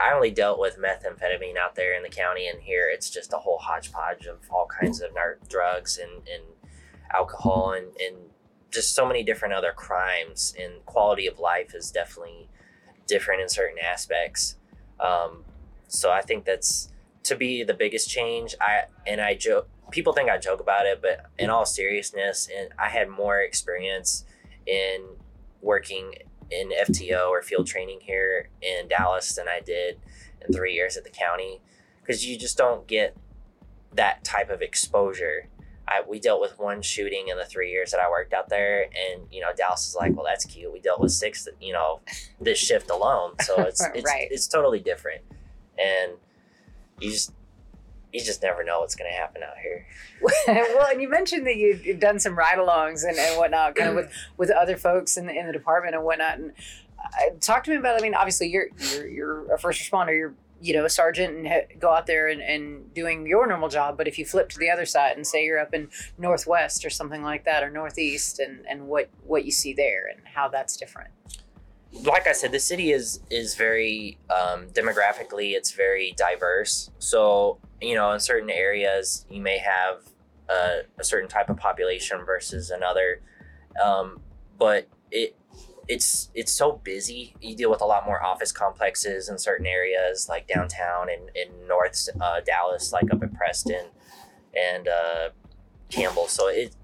I 0.00 0.12
only 0.14 0.30
dealt 0.30 0.58
with 0.58 0.78
methamphetamine 0.78 1.56
out 1.56 1.76
there 1.76 1.94
in 1.94 2.02
the 2.02 2.08
county, 2.08 2.48
and 2.48 2.60
here 2.60 2.88
it's 2.92 3.08
just 3.08 3.32
a 3.32 3.36
whole 3.36 3.58
hodgepodge 3.58 4.26
of 4.26 4.38
all 4.50 4.66
kinds 4.66 5.00
of 5.00 5.14
nar- 5.14 5.38
drugs 5.48 5.98
and, 5.98 6.26
and 6.28 6.42
alcohol 7.12 7.72
and, 7.72 7.86
and 8.00 8.16
just 8.72 8.94
so 8.94 9.06
many 9.06 9.22
different 9.22 9.54
other 9.54 9.72
crimes. 9.72 10.54
And 10.60 10.84
quality 10.86 11.26
of 11.26 11.38
life 11.38 11.74
is 11.74 11.90
definitely 11.90 12.48
different 13.06 13.42
in 13.42 13.48
certain 13.48 13.78
aspects. 13.78 14.56
Um, 14.98 15.44
so 15.88 16.10
I 16.10 16.22
think 16.22 16.44
that's 16.44 16.90
to 17.24 17.36
be 17.36 17.62
the 17.62 17.74
biggest 17.74 18.08
change. 18.08 18.54
I 18.60 18.84
and 19.06 19.20
I 19.20 19.34
joke. 19.34 19.68
People 19.90 20.12
think 20.12 20.30
I 20.30 20.38
joke 20.38 20.60
about 20.60 20.86
it, 20.86 21.02
but 21.02 21.26
in 21.38 21.50
all 21.50 21.66
seriousness, 21.66 22.48
and 22.56 22.70
I 22.78 22.88
had 22.88 23.10
more 23.10 23.40
experience 23.40 24.24
in 24.66 25.04
working 25.60 26.14
in 26.50 26.70
FTO 26.70 27.28
or 27.28 27.42
field 27.42 27.66
training 27.66 28.00
here 28.02 28.48
in 28.60 28.88
Dallas 28.88 29.34
than 29.34 29.48
I 29.48 29.60
did 29.60 29.98
in 30.40 30.52
three 30.52 30.72
years 30.74 30.96
at 30.96 31.04
the 31.04 31.10
county 31.10 31.60
because 32.00 32.26
you 32.26 32.38
just 32.38 32.56
don't 32.56 32.86
get 32.86 33.16
that 33.94 34.24
type 34.24 34.50
of 34.50 34.60
exposure. 34.62 35.48
I, 35.88 36.02
we 36.08 36.20
dealt 36.20 36.40
with 36.40 36.58
one 36.58 36.80
shooting 36.82 37.28
in 37.28 37.36
the 37.36 37.44
three 37.44 37.70
years 37.70 37.90
that 37.90 38.00
I 38.00 38.08
worked 38.08 38.32
out 38.32 38.48
there, 38.48 38.82
and 38.84 39.22
you 39.30 39.40
know 39.40 39.48
Dallas 39.56 39.88
is 39.88 39.94
like, 39.96 40.14
well, 40.14 40.24
that's 40.24 40.44
cute. 40.44 40.72
We 40.72 40.80
dealt 40.80 41.00
with 41.00 41.12
six, 41.12 41.48
you 41.60 41.72
know, 41.72 42.00
this 42.40 42.58
shift 42.58 42.90
alone, 42.90 43.34
so 43.42 43.60
it's 43.62 43.84
it's 43.94 44.04
Right. 44.04 44.28
it's 44.30 44.46
totally 44.46 44.80
different, 44.80 45.22
and 45.78 46.12
you 47.00 47.10
just 47.10 47.32
you 48.12 48.20
just 48.20 48.42
never 48.42 48.62
know 48.62 48.80
what's 48.80 48.94
going 48.94 49.10
to 49.10 49.16
happen 49.16 49.42
out 49.42 49.56
here. 49.62 49.86
well, 50.46 50.86
and 50.90 51.00
you 51.00 51.08
mentioned 51.08 51.46
that 51.46 51.56
you- 51.56 51.80
you'd 51.82 51.98
done 51.98 52.20
some 52.20 52.36
ride-alongs 52.38 53.04
and, 53.08 53.16
and 53.16 53.38
whatnot, 53.38 53.74
kind 53.74 53.88
of 53.88 53.94
with, 53.96 54.12
with 54.36 54.50
other 54.50 54.76
folks 54.76 55.16
in 55.16 55.24
the, 55.26 55.32
in 55.32 55.46
the 55.46 55.52
department 55.52 55.94
and 55.94 56.04
whatnot. 56.04 56.38
And 56.38 56.52
uh, 57.02 57.34
talk 57.40 57.64
to 57.64 57.70
me 57.70 57.76
about. 57.76 57.98
I 57.98 58.02
mean, 58.02 58.14
obviously, 58.14 58.48
you're 58.48 58.66
you're, 58.94 59.08
you're 59.08 59.54
a 59.54 59.58
first 59.58 59.80
responder. 59.80 60.14
You're 60.16 60.34
you 60.62 60.72
know 60.72 60.86
sergeant 60.88 61.36
and 61.36 61.48
ha- 61.48 61.66
go 61.78 61.90
out 61.90 62.06
there 62.06 62.28
and, 62.28 62.40
and 62.40 62.94
doing 62.94 63.26
your 63.26 63.46
normal 63.46 63.68
job. 63.68 63.98
But 63.98 64.06
if 64.06 64.18
you 64.18 64.24
flip 64.24 64.48
to 64.50 64.58
the 64.58 64.70
other 64.70 64.86
side 64.86 65.16
and 65.16 65.26
say 65.26 65.44
you're 65.44 65.58
up 65.58 65.74
in 65.74 65.88
Northwest 66.16 66.84
or 66.84 66.90
something 66.90 67.22
like 67.22 67.44
that, 67.44 67.62
or 67.64 67.70
Northeast, 67.70 68.38
and 68.38 68.64
and 68.68 68.86
what 68.86 69.10
what 69.24 69.44
you 69.44 69.50
see 69.50 69.74
there 69.74 70.06
and 70.06 70.20
how 70.34 70.48
that's 70.48 70.76
different. 70.76 71.10
like 72.04 72.26
I 72.26 72.32
said, 72.32 72.52
the 72.52 72.60
city 72.60 72.92
is 72.92 73.20
is 73.30 73.54
very 73.56 74.18
um, 74.30 74.68
demographically, 74.68 75.52
it's 75.52 75.72
very 75.72 76.14
diverse. 76.16 76.90
So 76.98 77.58
you 77.80 77.94
know, 77.94 78.12
in 78.12 78.20
certain 78.20 78.50
areas, 78.50 79.26
you 79.28 79.42
may 79.42 79.58
have 79.58 80.02
a, 80.48 80.82
a 80.98 81.04
certain 81.04 81.28
type 81.28 81.50
of 81.50 81.56
population 81.56 82.24
versus 82.24 82.70
another, 82.70 83.20
um, 83.82 84.20
but 84.58 84.86
it 85.10 85.36
it's 85.88 86.30
it's 86.34 86.52
so 86.52 86.72
busy. 86.72 87.34
You 87.40 87.56
deal 87.56 87.70
with 87.70 87.80
a 87.80 87.86
lot 87.86 88.06
more 88.06 88.22
office 88.22 88.52
complexes 88.52 89.28
in 89.28 89.38
certain 89.38 89.66
areas, 89.66 90.28
like 90.28 90.46
downtown 90.46 91.08
and 91.10 91.30
in 91.34 91.66
North 91.66 92.08
uh, 92.20 92.40
Dallas, 92.40 92.92
like 92.92 93.12
up 93.12 93.22
in 93.22 93.30
Preston 93.30 93.86
and 94.56 94.88
uh, 94.88 95.30
Campbell. 95.90 96.28
So 96.28 96.48
it 96.48 96.74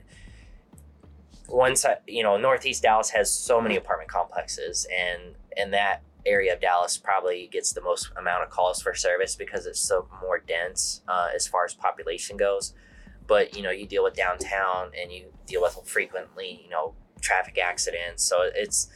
one 1.49 1.77
side, 1.77 1.99
you 2.07 2.23
know, 2.23 2.37
Northeast 2.37 2.83
Dallas 2.83 3.11
has 3.11 3.33
so 3.33 3.61
many 3.61 3.77
apartment 3.77 4.11
complexes, 4.11 4.87
and 4.95 5.35
and 5.57 5.73
that 5.73 6.03
area 6.27 6.53
of 6.53 6.61
Dallas 6.61 6.99
probably 6.99 7.49
gets 7.51 7.73
the 7.73 7.81
most 7.81 8.11
amount 8.17 8.43
of 8.43 8.51
calls 8.51 8.83
for 8.83 8.95
service 8.95 9.35
because 9.35 9.67
it's 9.67 9.81
so 9.81 10.09
more 10.21 10.39
dense 10.39 11.03
uh, 11.09 11.29
as 11.35 11.47
far 11.47 11.65
as 11.65 11.75
population 11.75 12.37
goes. 12.37 12.75
But 13.27 13.57
you 13.57 13.63
know, 13.63 13.71
you 13.71 13.87
deal 13.87 14.05
with 14.05 14.15
downtown, 14.15 14.91
and 15.01 15.11
you 15.11 15.27
deal 15.47 15.63
with 15.63 15.79
frequently, 15.85 16.61
you 16.63 16.71
know, 16.71 16.95
traffic 17.21 17.59
accidents. 17.59 18.25
So 18.25 18.49
it's 18.55 18.89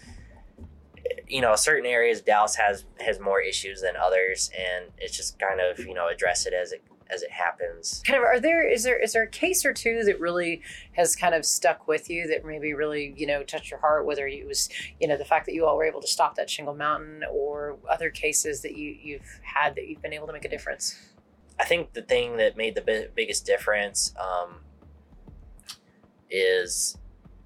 you 1.26 1.40
know, 1.40 1.56
certain 1.56 1.86
areas 1.86 2.20
Dallas 2.20 2.54
has 2.56 2.84
has 3.00 3.18
more 3.18 3.40
issues 3.40 3.80
than 3.80 3.96
others, 3.96 4.50
and 4.56 4.86
it's 4.98 5.16
just 5.16 5.38
kind 5.38 5.60
of 5.60 5.78
you 5.78 5.94
know 5.94 6.08
address 6.08 6.46
it 6.46 6.52
as 6.52 6.72
it 6.72 6.82
as 7.10 7.22
it 7.22 7.30
happens. 7.30 8.02
Kind 8.06 8.18
of, 8.18 8.24
are 8.24 8.40
there 8.40 8.68
is 8.68 8.84
there 8.84 8.98
is 8.98 9.12
there 9.12 9.22
a 9.22 9.28
case 9.28 9.64
or 9.64 9.72
two 9.72 10.04
that 10.04 10.20
really 10.20 10.62
has 10.92 11.16
kind 11.16 11.34
of 11.34 11.44
stuck 11.44 11.88
with 11.88 12.08
you 12.08 12.26
that 12.28 12.44
maybe 12.44 12.74
really 12.74 13.14
you 13.16 13.26
know 13.26 13.42
touched 13.42 13.70
your 13.70 13.80
heart? 13.80 14.06
Whether 14.06 14.26
it 14.26 14.46
was 14.46 14.68
you 15.00 15.08
know 15.08 15.16
the 15.16 15.24
fact 15.24 15.46
that 15.46 15.54
you 15.54 15.66
all 15.66 15.76
were 15.76 15.84
able 15.84 16.00
to 16.00 16.06
stop 16.06 16.36
that 16.36 16.48
Shingle 16.48 16.74
Mountain, 16.74 17.24
or 17.30 17.78
other 17.90 18.10
cases 18.10 18.62
that 18.62 18.76
you 18.76 18.96
you've 19.00 19.40
had 19.42 19.74
that 19.76 19.88
you've 19.88 20.02
been 20.02 20.12
able 20.12 20.26
to 20.26 20.32
make 20.32 20.44
a 20.44 20.50
difference. 20.50 20.96
I 21.58 21.64
think 21.64 21.92
the 21.92 22.02
thing 22.02 22.38
that 22.38 22.56
made 22.56 22.74
the 22.74 22.80
bi- 22.80 23.08
biggest 23.14 23.46
difference 23.46 24.14
um, 24.18 24.60
is, 26.30 26.98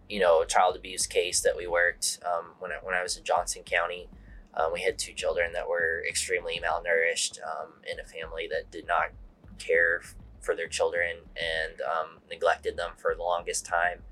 you 0.09 0.21
know, 0.21 0.43
a 0.43 0.47
child 0.47 0.77
abuse 0.77 1.07
case 1.07 1.41
that 1.41 1.57
we 1.57 1.67
worked 1.67 2.19
um, 2.25 2.53
when 2.59 2.73
I, 2.73 2.77
when 2.83 2.95
I 2.95 3.03
was 3.03 3.17
in 3.17 3.25
Johnson 3.25 3.63
County. 3.65 4.09
Um, 4.55 4.73
we 4.73 4.81
had 4.81 4.99
two 4.99 5.13
children 5.13 5.53
that 5.53 5.69
were 5.69 6.03
extremely 6.09 6.61
malnourished 6.65 7.39
um, 7.43 7.73
in 7.91 8.01
a 8.01 8.05
family 8.05 8.49
that 8.51 8.71
did 8.71 8.87
not 8.87 9.11
care 9.59 10.01
for 10.41 10.55
their 10.55 10.69
children 10.69 11.17
and 11.37 11.81
um, 11.83 12.21
neglected 12.31 12.77
them 12.77 12.93
for 12.97 13.15
the 13.15 13.23
longest 13.23 13.67
time. 13.67 14.03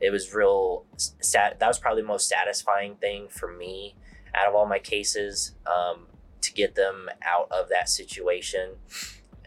It 0.00 0.10
was 0.10 0.32
real 0.32 0.84
sad. 0.96 1.58
That 1.58 1.66
was 1.66 1.80
probably 1.80 2.02
the 2.02 2.08
most 2.08 2.28
satisfying 2.28 2.94
thing 2.96 3.26
for 3.28 3.50
me 3.50 3.96
out 4.34 4.46
of 4.46 4.54
all 4.54 4.66
my 4.66 4.78
cases 4.78 5.54
um, 5.66 6.06
to 6.42 6.52
get 6.52 6.76
them 6.76 7.08
out 7.22 7.48
of 7.50 7.68
that 7.70 7.88
situation 7.88 8.76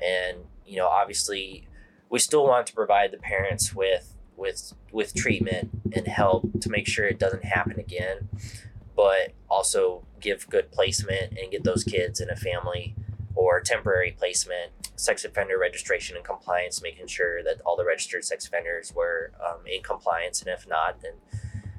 and 0.02 0.38
you 0.66 0.78
know 0.78 0.88
obviously 0.88 1.68
we 2.10 2.20
still 2.20 2.46
want 2.46 2.68
to 2.68 2.74
provide 2.74 3.12
the 3.12 3.18
parents 3.18 3.74
with 3.74 4.16
with 4.38 4.74
with 4.92 5.14
treatment 5.14 5.70
and 5.94 6.08
help 6.08 6.60
to 6.62 6.70
make 6.70 6.88
sure 6.88 7.06
it 7.06 7.20
doesn't 7.20 7.46
happen 7.46 7.80
again 7.80 8.30
but 8.96 9.34
also 9.50 10.04
give 10.20 10.48
good 10.50 10.72
placement 10.72 11.38
and 11.38 11.52
get 11.52 11.64
those 11.64 11.84
kids 11.84 12.20
in 12.20 12.30
a 12.30 12.36
family 12.36 12.96
or 13.36 13.60
temporary 13.60 14.12
placement 14.18 14.72
sex 14.96 15.24
offender 15.26 15.58
registration 15.58 16.16
and 16.16 16.26
compliance 16.26 16.82
making 16.82 17.08
sure 17.08 17.44
that 17.44 17.62
all 17.66 17.76
the 17.76 17.86
registered 17.86 18.24
sex 18.24 18.46
offenders 18.48 18.94
were 18.94 19.32
um, 19.46 19.66
in 19.66 19.82
compliance 19.82 20.42
and 20.42 20.50
if 20.50 20.68
not 20.68 21.02
then 21.02 21.14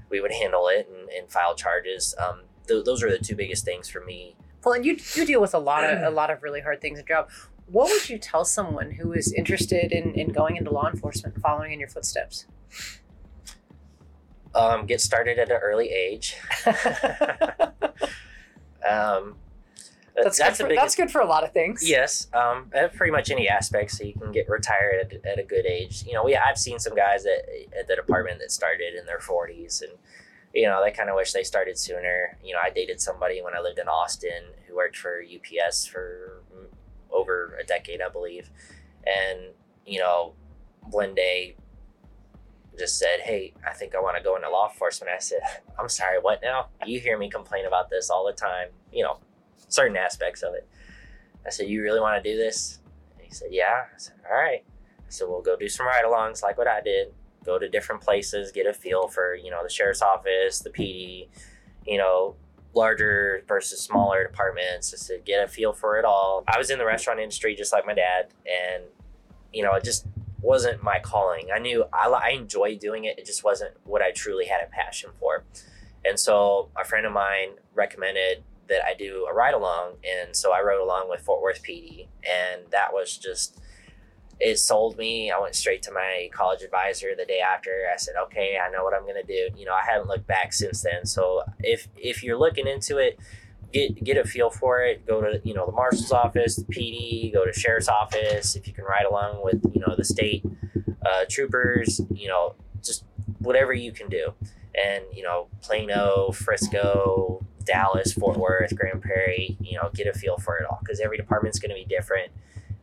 we 0.08 0.20
would 0.20 0.32
handle 0.32 0.68
it 0.68 0.88
and, 0.92 1.08
and 1.10 1.30
file 1.30 1.54
charges 1.54 2.14
um, 2.18 2.40
th- 2.66 2.84
those 2.84 3.02
are 3.02 3.10
the 3.10 3.18
two 3.18 3.36
biggest 3.36 3.64
things 3.64 3.88
for 3.88 4.00
me 4.04 4.34
Well, 4.64 4.74
and 4.74 4.84
you 4.84 4.96
you 5.14 5.26
deal 5.26 5.40
with 5.40 5.54
a 5.54 5.58
lot 5.58 5.84
of 5.84 6.02
a 6.02 6.10
lot 6.20 6.30
of 6.30 6.42
really 6.42 6.60
hard 6.60 6.80
things 6.80 6.98
in 6.98 7.06
job. 7.06 7.28
What 7.72 7.90
would 7.90 8.08
you 8.08 8.18
tell 8.18 8.44
someone 8.44 8.92
who 8.92 9.12
is 9.12 9.32
interested 9.32 9.92
in, 9.92 10.14
in 10.14 10.28
going 10.28 10.56
into 10.56 10.70
law 10.70 10.88
enforcement, 10.88 11.40
following 11.40 11.72
in 11.72 11.80
your 11.80 11.88
footsteps? 11.88 12.46
um, 14.54 14.86
get 14.86 15.00
started 15.00 15.38
at 15.38 15.50
an 15.50 15.58
early 15.62 15.88
age 15.88 16.36
um, 18.88 19.36
That's 20.14 20.38
that's 20.38 20.58
good 20.58 20.64
for, 20.64 20.68
big 20.68 20.76
that's 20.78 20.94
good 20.94 21.10
for 21.10 21.20
a 21.20 21.26
lot 21.26 21.42
of 21.44 21.52
things. 21.52 21.88
yes 21.88 22.28
um, 22.34 22.70
pretty 22.94 23.10
much 23.10 23.30
any 23.30 23.48
aspect 23.48 23.92
so 23.92 24.04
you 24.04 24.12
can 24.14 24.30
get 24.32 24.48
retired 24.48 25.12
at, 25.12 25.26
at 25.26 25.38
a 25.38 25.42
good 25.42 25.64
age 25.66 26.04
you 26.06 26.12
know 26.12 26.22
we 26.24 26.36
i've 26.36 26.58
seen 26.58 26.78
some 26.78 26.94
guys 26.94 27.24
at, 27.24 27.48
at 27.78 27.88
the 27.88 27.96
department 27.96 28.38
that 28.40 28.50
started 28.50 28.94
in 28.94 29.06
their 29.06 29.18
40s 29.20 29.82
and 29.82 29.92
you 30.54 30.66
know 30.66 30.82
they 30.84 30.90
kind 30.90 31.08
of 31.08 31.16
wish 31.16 31.32
they 31.32 31.44
started 31.44 31.78
sooner 31.78 32.36
you 32.44 32.52
know 32.52 32.60
i 32.62 32.68
dated 32.68 33.00
somebody 33.00 33.40
when 33.40 33.54
i 33.54 33.60
lived 33.60 33.78
in 33.78 33.88
austin 33.88 34.42
who 34.68 34.76
worked 34.76 34.96
for 34.96 35.22
ups 35.66 35.86
for 35.86 36.41
over 37.12 37.58
a 37.60 37.64
decade 37.64 38.00
i 38.00 38.08
believe 38.08 38.50
and 39.06 39.54
you 39.86 39.98
know, 39.98 40.34
one 40.90 41.14
day 41.14 41.56
just 42.78 42.98
said, 42.98 43.20
Hey, 43.20 43.52
I 43.66 43.72
think 43.72 43.94
I 43.94 44.00
want 44.00 44.16
to 44.16 44.22
go 44.22 44.36
into 44.36 44.48
law 44.48 44.68
enforcement. 44.68 45.12
I 45.14 45.18
said, 45.18 45.40
I'm 45.78 45.88
sorry, 45.88 46.18
what 46.20 46.40
now? 46.42 46.68
You 46.86 47.00
hear 47.00 47.18
me 47.18 47.30
complain 47.30 47.66
about 47.66 47.90
this 47.90 48.10
all 48.10 48.26
the 48.26 48.32
time, 48.32 48.68
you 48.92 49.02
know, 49.02 49.18
certain 49.68 49.96
aspects 49.96 50.42
of 50.42 50.54
it. 50.54 50.68
I 51.46 51.50
said, 51.50 51.68
You 51.68 51.82
really 51.82 52.00
want 52.00 52.22
to 52.22 52.30
do 52.30 52.36
this? 52.36 52.80
And 53.16 53.26
he 53.26 53.32
said, 53.32 53.48
Yeah. 53.50 53.84
I 53.92 53.98
said, 53.98 54.14
All 54.28 54.36
right. 54.36 54.64
I 54.98 55.10
said, 55.10 55.28
We'll 55.28 55.42
go 55.42 55.56
do 55.56 55.68
some 55.68 55.86
ride 55.86 56.04
alongs 56.04 56.42
like 56.42 56.58
what 56.58 56.68
I 56.68 56.80
did. 56.80 57.08
Go 57.44 57.58
to 57.58 57.68
different 57.68 58.00
places, 58.00 58.52
get 58.52 58.66
a 58.66 58.72
feel 58.72 59.08
for, 59.08 59.34
you 59.34 59.50
know, 59.50 59.64
the 59.64 59.68
sheriff's 59.68 60.00
office, 60.00 60.60
the 60.60 60.70
PD, 60.70 61.28
you 61.84 61.98
know, 61.98 62.36
larger 62.74 63.42
versus 63.46 63.80
smaller 63.80 64.26
departments, 64.26 64.90
just 64.90 65.06
to 65.08 65.18
get 65.24 65.44
a 65.44 65.48
feel 65.48 65.72
for 65.72 65.98
it 65.98 66.04
all. 66.04 66.44
I 66.48 66.58
was 66.58 66.70
in 66.70 66.78
the 66.78 66.86
restaurant 66.86 67.20
industry 67.20 67.54
just 67.54 67.72
like 67.72 67.86
my 67.86 67.94
dad, 67.94 68.28
and, 68.46 68.84
you 69.52 69.62
know, 69.62 69.74
it 69.74 69.84
just 69.84 70.06
wasn't 70.40 70.82
my 70.82 70.98
calling. 70.98 71.48
I 71.54 71.58
knew 71.58 71.84
I, 71.92 72.08
I 72.08 72.30
enjoyed 72.30 72.80
doing 72.80 73.04
it, 73.04 73.18
it 73.18 73.26
just 73.26 73.44
wasn't 73.44 73.74
what 73.84 74.02
I 74.02 74.10
truly 74.10 74.46
had 74.46 74.62
a 74.62 74.70
passion 74.70 75.10
for. 75.20 75.44
And 76.04 76.18
so 76.18 76.68
a 76.80 76.84
friend 76.84 77.06
of 77.06 77.12
mine 77.12 77.50
recommended 77.74 78.42
that 78.68 78.84
I 78.84 78.94
do 78.94 79.26
a 79.30 79.34
ride 79.34 79.54
along. 79.54 79.94
And 80.04 80.34
so 80.34 80.52
I 80.52 80.60
rode 80.62 80.82
along 80.82 81.08
with 81.08 81.20
Fort 81.20 81.42
Worth 81.42 81.62
PD. 81.62 82.08
And 82.24 82.62
that 82.70 82.92
was 82.92 83.16
just, 83.16 83.60
it 84.42 84.58
sold 84.58 84.98
me. 84.98 85.30
I 85.30 85.38
went 85.38 85.54
straight 85.54 85.82
to 85.82 85.92
my 85.92 86.28
college 86.32 86.62
advisor 86.62 87.14
the 87.16 87.24
day 87.24 87.38
after. 87.38 87.70
I 87.92 87.96
said, 87.96 88.14
okay, 88.24 88.58
I 88.58 88.70
know 88.70 88.82
what 88.82 88.92
I'm 88.92 89.06
to 89.06 89.22
do. 89.22 89.56
You 89.56 89.64
know, 89.66 89.72
I 89.72 89.82
haven't 89.88 90.08
looked 90.08 90.26
back 90.26 90.52
since 90.52 90.82
then. 90.82 91.06
So 91.06 91.44
if, 91.60 91.86
if 91.96 92.24
you're 92.24 92.36
looking 92.36 92.66
into 92.66 92.98
it, 92.98 93.20
get, 93.72 94.02
get 94.02 94.16
a 94.16 94.24
feel 94.24 94.50
for 94.50 94.80
it. 94.80 95.06
Go 95.06 95.20
to, 95.20 95.40
you 95.44 95.54
know, 95.54 95.64
the 95.64 95.72
marshal's 95.72 96.10
office, 96.10 96.56
the 96.56 96.64
PD, 96.64 97.32
go 97.32 97.44
to 97.44 97.52
sheriff's 97.52 97.86
office. 97.86 98.56
If 98.56 98.66
you 98.66 98.72
can 98.72 98.84
ride 98.84 99.06
along 99.08 99.44
with, 99.44 99.62
you 99.72 99.80
know, 99.80 99.94
the 99.96 100.04
state 100.04 100.44
uh, 101.06 101.24
troopers, 101.30 102.00
you 102.12 102.26
know, 102.26 102.56
just 102.82 103.04
whatever 103.38 103.72
you 103.72 103.92
can 103.92 104.08
do. 104.08 104.34
And, 104.74 105.04
you 105.12 105.22
know, 105.22 105.46
Plano, 105.62 106.32
Frisco, 106.32 107.46
Dallas, 107.64 108.12
Fort 108.12 108.36
Worth, 108.38 108.74
Grand 108.74 109.02
Prairie, 109.02 109.56
you 109.60 109.78
know, 109.78 109.90
get 109.94 110.08
a 110.08 110.12
feel 110.12 110.36
for 110.36 110.58
it 110.58 110.66
all 110.68 110.80
because 110.82 110.98
every 110.98 111.16
department's 111.16 111.60
going 111.60 111.70
to 111.70 111.76
be 111.76 111.84
different. 111.84 112.32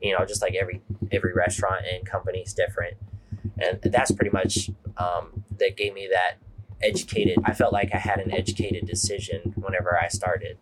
You 0.02 0.18
know, 0.18 0.26
just 0.26 0.42
like 0.42 0.56
every 0.56 0.82
every 1.12 1.34
restaurant 1.34 1.86
and 1.92 2.06
company 2.06 2.40
is 2.40 2.54
different, 2.54 2.98
and 3.58 3.80
that's 3.82 4.12
pretty 4.12 4.32
much 4.32 4.70
um, 4.98 5.44
that 5.58 5.76
gave 5.76 5.94
me 5.94 6.08
that 6.12 6.38
educated. 6.82 7.38
I 7.44 7.54
felt 7.54 7.74
like 7.74 7.94
I 7.94 7.98
had 7.98 8.20
an 8.20 8.32
educated 8.32 8.88
decision 8.88 9.54
whenever 9.56 10.00
I 10.00 10.08
started. 10.08 10.58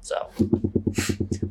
So 0.00 0.28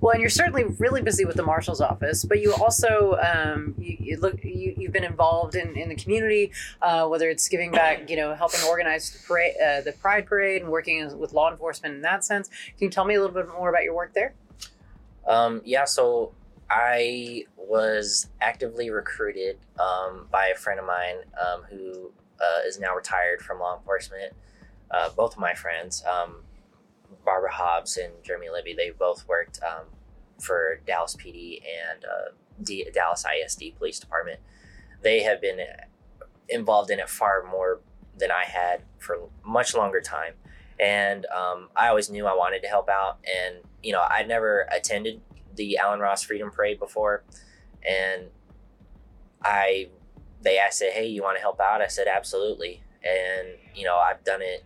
well, 0.03 0.11
and 0.11 0.19
you're 0.19 0.29
certainly 0.29 0.65
really 0.79 1.01
busy 1.01 1.23
with 1.23 1.37
the 1.37 1.43
marshal's 1.43 1.79
office, 1.79 2.25
but 2.25 2.41
you 2.41 2.53
also 2.53 3.17
um, 3.21 3.73
you, 3.77 3.97
you, 3.99 4.19
look 4.19 4.43
you, 4.43 4.75
you've 4.77 4.91
been 4.91 5.05
involved 5.05 5.55
in, 5.55 5.77
in 5.77 5.87
the 5.87 5.95
community, 5.95 6.51
uh, 6.81 7.07
whether 7.07 7.29
it's 7.29 7.47
giving 7.47 7.71
back, 7.71 8.09
you 8.09 8.17
know, 8.17 8.35
helping 8.35 8.61
organize 8.67 9.11
the 9.11 9.19
parade, 9.25 9.53
uh, 9.65 9.79
the 9.79 9.93
Pride 9.93 10.25
Parade, 10.25 10.61
and 10.61 10.69
working 10.69 11.17
with 11.17 11.31
law 11.31 11.49
enforcement 11.49 11.95
in 11.95 12.01
that 12.01 12.25
sense. 12.25 12.49
Can 12.49 12.79
you 12.79 12.89
tell 12.89 13.05
me 13.05 13.15
a 13.15 13.21
little 13.21 13.33
bit 13.33 13.47
more 13.47 13.69
about 13.69 13.83
your 13.83 13.95
work 13.95 14.13
there? 14.13 14.33
Um, 15.25 15.61
yeah, 15.63 15.85
so 15.85 16.33
I 16.75 17.45
was 17.55 18.29
actively 18.41 18.89
recruited 18.89 19.59
um, 19.79 20.27
by 20.31 20.47
a 20.47 20.55
friend 20.55 20.79
of 20.79 20.87
mine 20.87 21.17
um, 21.39 21.61
who 21.69 22.11
uh, 22.41 22.67
is 22.67 22.79
now 22.79 22.95
retired 22.95 23.43
from 23.43 23.59
law 23.59 23.77
enforcement. 23.77 24.33
Uh, 24.89 25.09
both 25.15 25.33
of 25.33 25.39
my 25.39 25.53
friends, 25.53 26.03
um, 26.11 26.37
Barbara 27.23 27.51
Hobbs 27.51 27.97
and 27.97 28.11
Jeremy 28.23 28.47
Libby, 28.51 28.73
they 28.73 28.89
both 28.89 29.27
worked 29.27 29.59
um, 29.61 29.85
for 30.41 30.79
Dallas 30.87 31.15
PD 31.15 31.61
and 31.61 32.03
uh, 32.05 32.31
D- 32.63 32.87
Dallas 32.91 33.23
ISD 33.23 33.75
Police 33.77 33.99
Department. 33.99 34.39
They 35.03 35.21
have 35.21 35.41
been 35.41 35.59
involved 36.49 36.89
in 36.89 36.99
it 36.99 37.07
far 37.07 37.43
more 37.43 37.81
than 38.17 38.31
I 38.31 38.45
had 38.45 38.81
for 38.97 39.29
much 39.45 39.75
longer 39.75 40.01
time. 40.01 40.33
And 40.79 41.27
um, 41.27 41.69
I 41.75 41.89
always 41.89 42.09
knew 42.09 42.25
I 42.25 42.35
wanted 42.35 42.63
to 42.63 42.67
help 42.67 42.89
out. 42.89 43.19
And, 43.23 43.57
you 43.83 43.91
know, 43.91 44.01
I 44.01 44.23
never 44.23 44.67
attended 44.71 45.21
the 45.55 45.77
Alan 45.77 45.99
Ross 45.99 46.23
Freedom 46.23 46.51
Parade 46.51 46.79
before. 46.79 47.23
And 47.87 48.27
I, 49.43 49.89
they 50.41 50.57
asked, 50.57 50.81
hey, 50.81 51.07
you 51.07 51.21
want 51.21 51.37
to 51.37 51.41
help 51.41 51.59
out? 51.59 51.81
I 51.81 51.87
said, 51.87 52.07
absolutely. 52.07 52.81
And, 53.03 53.49
you 53.75 53.85
know, 53.85 53.97
I've 53.97 54.23
done 54.23 54.41
it 54.41 54.63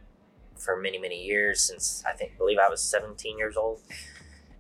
for 0.60 0.76
many 0.76 0.98
many 0.98 1.24
years 1.24 1.62
since 1.62 2.04
I 2.08 2.14
think 2.14 2.38
believe 2.38 2.58
I 2.58 2.70
was 2.70 2.82
17 2.82 3.38
years 3.38 3.56
old 3.56 3.82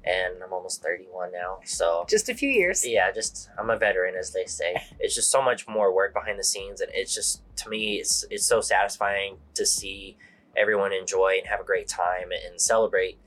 and 0.06 0.42
I'm 0.44 0.54
almost 0.54 0.82
31 0.82 1.32
now 1.32 1.60
so 1.66 2.06
just 2.08 2.30
a 2.30 2.34
few 2.34 2.50
years 2.50 2.86
yeah 2.88 3.12
just 3.12 3.50
I'm 3.58 3.70
a 3.70 3.78
veteran 3.78 4.16
as 4.16 4.32
they 4.32 4.46
say 4.46 4.76
it's 5.00 5.16
just 5.16 5.32
so 5.32 5.42
much 5.42 5.68
more 5.68 5.94
work 5.94 6.14
behind 6.14 6.40
the 6.40 6.44
scenes 6.44 6.82
and 6.82 6.92
it's 6.94 7.14
just 7.14 7.42
to 7.58 7.70
me 7.70 7.96
it's 7.96 8.26
it's 8.30 8.46
so 8.46 8.62
satisfying 8.62 9.38
to 9.56 9.66
see 9.66 10.18
everyone 10.56 10.94
enjoy 10.94 11.36
and 11.40 11.48
have 11.48 11.60
a 11.60 11.66
great 11.66 11.88
time 11.88 12.30
and 12.32 12.60
celebrate 12.60 13.18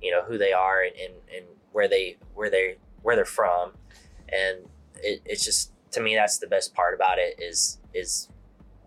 you 0.00 0.10
know 0.10 0.22
who 0.22 0.38
they 0.38 0.52
are 0.52 0.82
and, 0.82 0.96
and, 0.96 1.14
and 1.36 1.46
where 1.72 1.88
they 1.88 2.16
where 2.34 2.50
they 2.50 2.76
where 3.02 3.16
they're 3.16 3.24
from 3.24 3.72
and 4.28 4.68
it, 5.02 5.20
it's 5.24 5.44
just 5.44 5.72
to 5.90 6.00
me 6.00 6.14
that's 6.14 6.38
the 6.38 6.46
best 6.46 6.74
part 6.74 6.94
about 6.94 7.18
it 7.18 7.40
is 7.40 7.78
is 7.94 8.28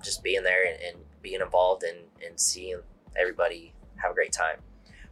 just 0.04 0.24
being 0.24 0.43
there 0.43 0.65
and, 0.65 0.82
and 0.82 0.98
being 1.22 1.41
involved 1.41 1.84
and, 1.84 1.98
and 2.26 2.39
seeing 2.39 2.82
everybody 3.15 3.74
have 3.96 4.12
a 4.12 4.13
great 4.13 4.32
time. 4.32 4.58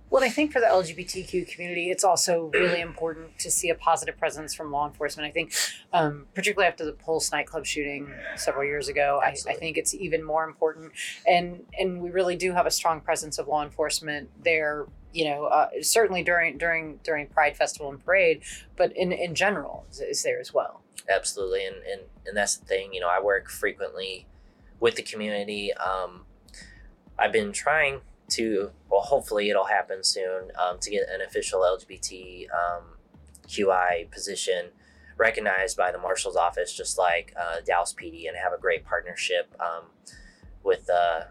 Well, 0.09 0.21
I 0.21 0.29
think 0.29 0.51
for 0.51 0.59
the 0.59 0.65
LGBTQ 0.65 1.47
community, 1.47 1.89
it's 1.89 2.03
also 2.03 2.51
really 2.53 2.81
important 2.89 3.39
to 3.39 3.49
see 3.49 3.69
a 3.69 3.75
positive 3.75 4.17
presence 4.17 4.53
from 4.53 4.69
law 4.69 4.85
enforcement. 4.85 5.25
I 5.25 5.31
think, 5.31 5.53
um, 5.93 6.25
particularly 6.35 6.67
after 6.67 6.83
the 6.83 6.91
Pulse 6.91 7.31
nightclub 7.31 7.65
shooting 7.65 8.13
several 8.35 8.65
years 8.65 8.89
ago, 8.89 9.21
I, 9.23 9.37
I, 9.47 9.53
think 9.53 9.77
it's 9.77 9.93
even 9.93 10.21
more 10.21 10.43
important. 10.43 10.91
And 11.25 11.63
and 11.79 12.01
we 12.01 12.09
really 12.09 12.35
do 12.35 12.51
have 12.51 12.65
a 12.65 12.71
strong 12.71 12.99
presence 12.99 13.39
of 13.39 13.47
law 13.47 13.63
enforcement 13.63 14.29
there. 14.43 14.85
You 15.13 15.25
know, 15.25 15.45
uh, 15.45 15.69
certainly 15.81 16.23
during 16.23 16.57
during 16.57 16.99
during 17.03 17.27
Pride 17.27 17.57
Festival 17.57 17.89
and 17.89 18.03
Parade, 18.03 18.43
but 18.77 18.95
in 18.95 19.11
in 19.11 19.35
general 19.35 19.85
is, 19.91 19.99
is 19.99 20.23
there 20.23 20.39
as 20.39 20.53
well. 20.53 20.81
Absolutely, 21.09 21.65
and 21.65 21.77
and 21.77 22.01
and 22.25 22.37
that's 22.37 22.57
the 22.57 22.65
thing. 22.65 22.93
You 22.93 23.01
know, 23.01 23.09
I 23.09 23.21
work 23.21 23.49
frequently 23.49 24.27
with 24.79 24.95
the 24.95 25.03
community. 25.03 25.73
Um, 25.73 26.25
I've 27.17 27.31
been 27.31 27.51
trying 27.51 28.01
to, 28.31 28.71
well, 28.89 29.01
hopefully 29.01 29.49
it'll 29.49 29.65
happen 29.65 30.03
soon, 30.03 30.51
um, 30.59 30.79
to 30.79 30.89
get 30.89 31.03
an 31.09 31.21
official 31.21 31.61
LGBT 31.61 32.47
um, 32.49 32.83
QI 33.47 34.09
position 34.09 34.69
recognized 35.17 35.77
by 35.77 35.91
the 35.91 35.97
marshal's 35.99 36.35
office, 36.35 36.75
just 36.75 36.97
like 36.97 37.33
uh, 37.39 37.57
Dallas 37.65 37.93
PD, 37.93 38.27
and 38.27 38.35
have 38.35 38.53
a 38.53 38.57
great 38.57 38.83
partnership 38.83 39.53
um, 39.59 39.83
with 40.63 40.89
uh, 40.89 41.21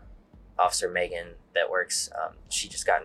Officer 0.59 0.89
Megan 0.89 1.29
that 1.55 1.69
works. 1.69 2.09
Um, 2.15 2.35
she 2.49 2.69
just 2.69 2.87
got 2.87 3.03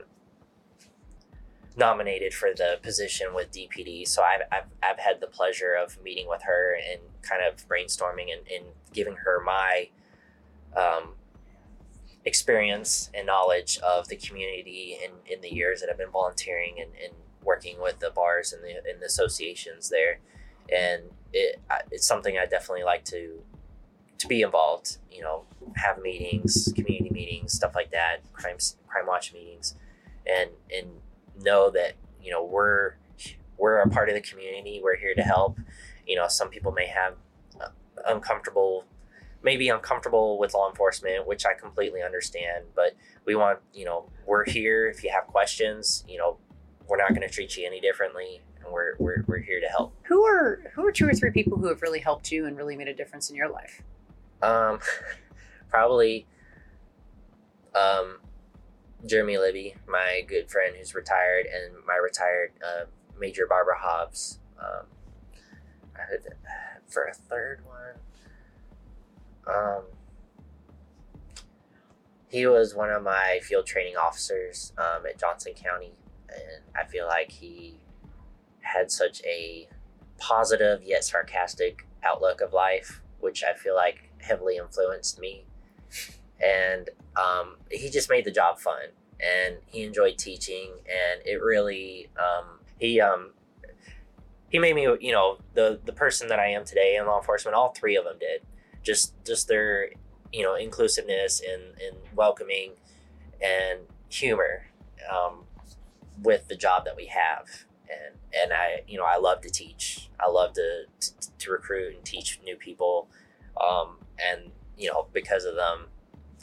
nominated 1.78 2.34
for 2.34 2.50
the 2.56 2.80
position 2.82 3.34
with 3.34 3.52
DPD. 3.52 4.08
So 4.08 4.24
I've, 4.24 4.42
I've, 4.52 4.70
I've 4.82 5.00
had 5.00 5.20
the 5.20 5.28
pleasure 5.28 5.74
of 5.74 6.02
meeting 6.02 6.28
with 6.28 6.44
her 6.44 6.78
and 6.90 7.02
kind 7.22 7.42
of 7.44 7.68
brainstorming 7.68 8.32
and, 8.32 8.48
and 8.54 8.66
giving 8.94 9.16
her 9.18 9.42
my 9.44 9.90
um, 10.76 11.14
experience 12.24 13.10
and 13.14 13.28
knowledge 13.28 13.78
of 13.80 14.08
the 14.08 14.16
community 14.16 14.98
in, 15.04 15.12
in 15.32 15.42
the 15.42 15.54
years 15.54 15.82
that 15.82 15.90
I've 15.90 15.98
been 15.98 16.12
volunteering 16.12 16.76
and, 16.80 16.92
and 17.04 17.14
working 17.44 17.82
with 17.82 18.00
the 18.00 18.10
bars 18.10 18.54
and 18.54 18.64
the, 18.64 18.78
and 18.90 19.02
the 19.02 19.06
associations 19.06 19.90
there. 19.90 20.20
And 20.74 21.04
it, 21.34 21.60
it's 21.92 22.08
something 22.08 22.38
I 22.38 22.46
definitely 22.46 22.84
like 22.84 23.06
to 23.06 23.42
to 24.18 24.28
be 24.28 24.42
involved. 24.42 24.98
You 25.12 25.22
know, 25.22 25.44
have 25.76 26.02
meetings, 26.02 26.74
community 26.76 27.12
meetings, 27.12 27.54
stuff 27.54 27.76
like 27.76 27.92
that, 27.92 28.22
crime 28.34 28.58
crime 28.88 29.06
watch 29.06 29.34
meetings, 29.34 29.76
and 30.26 30.50
and 30.76 30.88
know 31.42 31.70
that 31.72 31.94
you 32.22 32.32
know 32.32 32.44
we're 32.44 32.96
we're 33.58 33.78
a 33.78 33.90
part 33.90 34.10
of 34.10 34.16
the 34.16 34.22
community. 34.22 34.82
We're 34.84 34.98
here 34.98 35.16
to 35.16 35.24
help. 35.24 35.60
You 36.06 36.16
know, 36.16 36.28
some 36.28 36.50
people 36.50 36.72
may 36.72 36.88
have 36.88 37.16
uh, 37.60 37.70
uncomfortable 38.08 38.86
maybe 39.46 39.70
uncomfortable 39.70 40.40
with 40.40 40.56
law 40.56 40.68
enforcement, 40.68 41.28
which 41.28 41.46
I 41.46 41.54
completely 41.54 42.02
understand. 42.02 42.66
But 42.76 42.96
we 43.26 43.36
want, 43.36 43.60
you 43.74 43.86
know, 43.86 44.10
we're 44.26 44.44
here. 44.44 44.90
If 44.90 45.04
you 45.04 45.12
have 45.12 45.28
questions, 45.28 46.04
you 46.10 46.18
know, 46.18 46.38
we're 46.88 46.98
not 46.98 47.10
going 47.10 47.22
to 47.22 47.30
treat 47.30 47.56
you 47.56 47.66
any 47.66 47.80
differently, 47.80 48.42
and 48.64 48.74
we're, 48.74 48.96
we're 48.98 49.24
we're 49.28 49.38
here 49.38 49.62
to 49.62 49.68
help. 49.68 49.96
Who 50.04 50.26
are 50.26 50.72
who 50.74 50.86
are 50.86 50.92
two 50.92 51.08
or 51.08 51.14
three 51.14 51.32
people 51.32 51.58
who 51.58 51.68
have 51.68 51.82
really 51.82 52.00
helped 52.00 52.32
you 52.32 52.48
and 52.48 52.58
really 52.58 52.76
made 52.76 52.88
a 52.88 52.94
difference 52.94 53.30
in 53.30 53.36
your 53.36 53.50
life? 53.50 53.84
Um, 54.42 54.80
probably, 55.70 56.26
um, 57.76 58.18
Jeremy 59.06 59.38
Libby, 59.38 59.76
my 59.88 60.24
good 60.28 60.50
friend 60.50 60.76
who's 60.76 60.96
retired, 60.96 61.46
and 61.46 61.76
my 61.86 61.96
retired 61.96 62.54
uh, 62.64 62.86
Major 63.20 63.46
Barbara 63.48 63.76
Hobbs. 63.78 64.40
Um, 64.60 64.86
for 66.88 67.04
a 67.04 67.14
third 67.14 67.62
one, 67.66 67.96
um, 69.56 69.84
he 72.30 72.48
was 72.48 72.76
one 72.76 72.90
of 72.90 73.04
my 73.04 73.40
field 73.44 73.66
training 73.66 73.96
officers 73.96 74.74
um, 74.78 75.06
at 75.06 75.20
Johnson 75.20 75.54
County, 75.54 75.94
and 76.30 76.64
I 76.76 76.86
feel 76.86 77.08
like 77.08 77.32
he 77.32 77.80
had 78.62 78.92
such 78.92 79.22
a 79.24 79.68
positive 80.18 80.84
yet 80.84 81.04
sarcastic 81.04 81.88
outlook 82.04 82.42
of 82.42 82.54
life, 82.54 83.02
which 83.20 83.44
I 83.44 83.54
feel 83.54 83.76
like 83.76 84.10
heavily 84.20 84.58
influenced 84.58 85.20
me. 85.20 85.46
And 86.44 86.90
um, 87.16 87.56
he 87.72 87.90
just 87.90 88.10
made 88.10 88.26
the 88.26 88.32
job 88.32 88.60
fun, 88.60 88.88
and 89.20 89.58
he 89.68 89.84
enjoyed 89.84 90.18
teaching, 90.18 90.72
and 90.86 91.22
it 91.26 91.42
really 91.42 92.10
um, 92.18 92.60
he 92.78 93.00
um, 93.00 93.32
he 94.50 94.60
made 94.60 94.76
me 94.76 94.84
you 95.00 95.12
know 95.12 95.38
the 95.54 95.80
the 95.86 95.94
person 95.94 96.28
that 96.28 96.40
I 96.40 96.48
am 96.48 96.66
today 96.66 96.98
in 96.98 97.06
law 97.06 97.18
enforcement. 97.18 97.56
All 97.56 97.72
three 97.72 97.96
of 97.96 98.04
them 98.04 98.18
did. 98.20 98.42
Just 98.84 99.14
just 99.26 99.48
their 99.48 99.92
you 100.32 100.44
know 100.44 100.56
inclusiveness 100.56 101.42
and 101.42 101.64
and 101.82 101.98
welcoming 102.16 102.74
and 103.42 103.80
humor 104.10 104.68
um, 105.10 105.44
with 106.22 106.48
the 106.48 106.56
job 106.56 106.86
that 106.86 106.96
we 106.96 107.06
have 107.06 107.48
and 107.90 108.16
and 108.34 108.54
I 108.54 108.82
you 108.88 108.98
know 108.98 109.06
I 109.06 109.18
love 109.18 109.42
to 109.42 109.50
teach 109.50 110.10
I 110.20 110.30
love 110.30 110.54
to 110.54 110.86
to, 111.00 111.12
to 111.40 111.52
recruit 111.52 111.96
and 111.96 112.06
teach 112.06 112.40
new 112.44 112.56
people 112.56 113.08
um, 113.62 113.98
and 114.24 114.52
you 114.78 114.90
know 114.90 115.08
because 115.14 115.46
of 115.46 115.56
them 115.56 115.88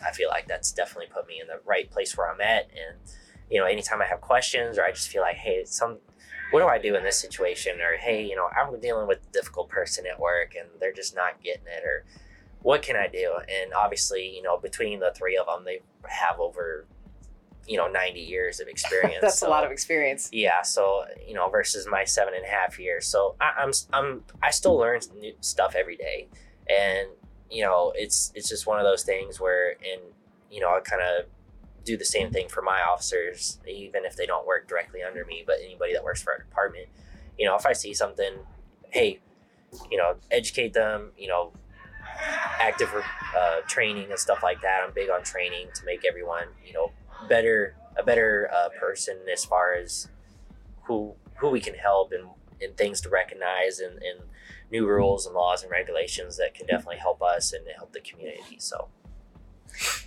I 0.05 0.13
feel 0.13 0.29
like 0.29 0.49
that's 0.49 0.73
definitely 0.73 1.07
put 1.13 1.27
me 1.27 1.41
in 1.41 1.47
the 1.47 1.61
right 1.65 1.91
place 1.91 2.17
where 2.17 2.31
I'm 2.31 2.41
at 2.41 2.71
and 2.71 2.99
you 3.51 3.61
know 3.61 3.67
anytime 3.67 4.01
I 4.03 4.07
have 4.07 4.21
questions 4.21 4.79
or 4.79 4.85
I 4.85 4.93
just 4.93 5.09
feel 5.09 5.23
like 5.23 5.37
hey 5.37 5.65
some 5.65 5.99
what 6.51 6.61
do 6.61 6.67
I 6.67 6.79
do 6.79 6.95
in 6.97 7.03
this 7.03 7.19
situation 7.19 7.81
or 7.81 7.97
hey 7.97 8.25
you 8.25 8.37
know 8.37 8.49
I'm 8.57 8.79
dealing 8.81 9.07
with 9.09 9.19
a 9.29 9.33
difficult 9.33 9.69
person 9.69 10.05
at 10.11 10.19
work 10.19 10.55
and 10.59 10.69
they're 10.81 10.93
just 10.93 11.15
not 11.15 11.43
getting 11.43 11.67
it 11.67 11.85
or 11.85 12.05
what 12.63 12.83
can 12.83 12.97
I 12.97 13.09
do 13.09 13.35
and 13.49 13.73
obviously 13.75 14.35
you 14.35 14.43
know 14.43 14.59
between 14.59 15.01
the 15.01 15.13
three 15.15 15.37
of 15.37 15.47
them 15.47 15.65
they 15.65 15.81
have 16.09 16.39
over 16.41 16.87
you 17.67 17.77
know 17.77 17.89
90 17.89 18.21
years 18.21 18.61
of 18.61 18.69
experience 18.75 19.19
That's 19.21 19.39
so, 19.39 19.49
a 19.49 19.51
lot 19.51 19.65
of 19.65 19.71
experience. 19.71 20.29
yeah 20.33 20.63
so 20.63 21.05
you 21.27 21.35
know 21.35 21.49
versus 21.49 21.87
my 21.91 22.05
seven 22.05 22.35
and 22.35 22.45
a 22.45 22.49
half 22.49 22.79
years 22.79 23.07
so 23.07 23.37
I, 23.41 23.53
i'm 23.59 23.71
i'm 23.93 24.25
i 24.43 24.51
still 24.51 24.77
learn 24.77 25.01
new 25.21 25.35
stuff 25.41 25.75
every 25.77 25.97
day 25.97 26.29
and 26.69 27.09
you 27.53 27.63
know 27.63 27.93
it's 27.95 28.33
it's 28.35 28.49
just 28.49 28.67
one 28.67 28.79
of 28.79 28.85
those 28.85 29.03
things 29.03 29.39
where 29.39 29.73
and 29.73 30.01
you 30.51 30.61
know 30.61 30.69
i 30.69 30.81
kind 30.81 31.03
of 31.03 31.27
do 31.85 31.97
the 31.97 32.05
same 32.05 32.31
thing 32.31 32.49
for 32.49 32.63
my 32.63 32.81
officers 32.83 33.59
even 33.69 34.05
if 34.05 34.17
they 34.17 34.25
don't 34.25 34.47
work 34.47 34.69
directly 34.69 35.03
under 35.03 35.25
me 35.25 35.43
but 35.47 35.57
anybody 35.63 35.93
that 35.93 36.05
works 36.05 36.23
for 36.23 36.33
our 36.33 36.39
department. 36.39 36.87
You 37.39 37.47
know 37.47 37.57
if 37.57 37.67
i 37.67 37.73
see 37.73 37.93
something 37.93 38.35
hey 38.91 39.19
you 39.91 39.99
know 39.99 40.17
educate 40.31 40.73
them 40.73 41.11
you 41.19 41.29
know 41.29 41.53
active 42.61 42.89
uh, 43.37 43.61
training 43.67 44.11
and 44.11 44.19
stuff 44.19 44.43
like 44.43 44.61
that. 44.63 44.83
I'm 44.85 44.93
big 44.93 45.11
on 45.11 45.23
training 45.23 45.69
to 45.75 45.85
make 45.85 46.05
everyone 46.05 46.47
you 46.65 46.73
know 46.73 46.93
better 47.29 47.75
a 47.97 48.03
better 48.03 48.51
uh, 48.53 48.69
person 48.79 49.19
as 49.33 49.45
far 49.45 49.75
as 49.75 50.09
who 50.85 51.15
who 51.37 51.49
we 51.49 51.61
can 51.61 51.75
help 51.75 52.13
and, 52.13 52.29
and 52.61 52.77
things 52.77 53.01
to 53.03 53.09
recognize 53.09 53.81
and, 53.81 53.95
and 53.95 54.21
new 54.73 54.87
rules 54.87 55.27
and 55.27 55.35
laws 55.37 55.63
and 55.63 55.71
regulations 55.71 56.37
that 56.39 56.55
can 56.55 56.67
definitely 56.67 56.97
help 56.97 57.23
us 57.23 57.53
and 57.53 57.65
help 57.77 57.93
the 57.93 58.01
community 58.01 58.57
so 58.59 58.89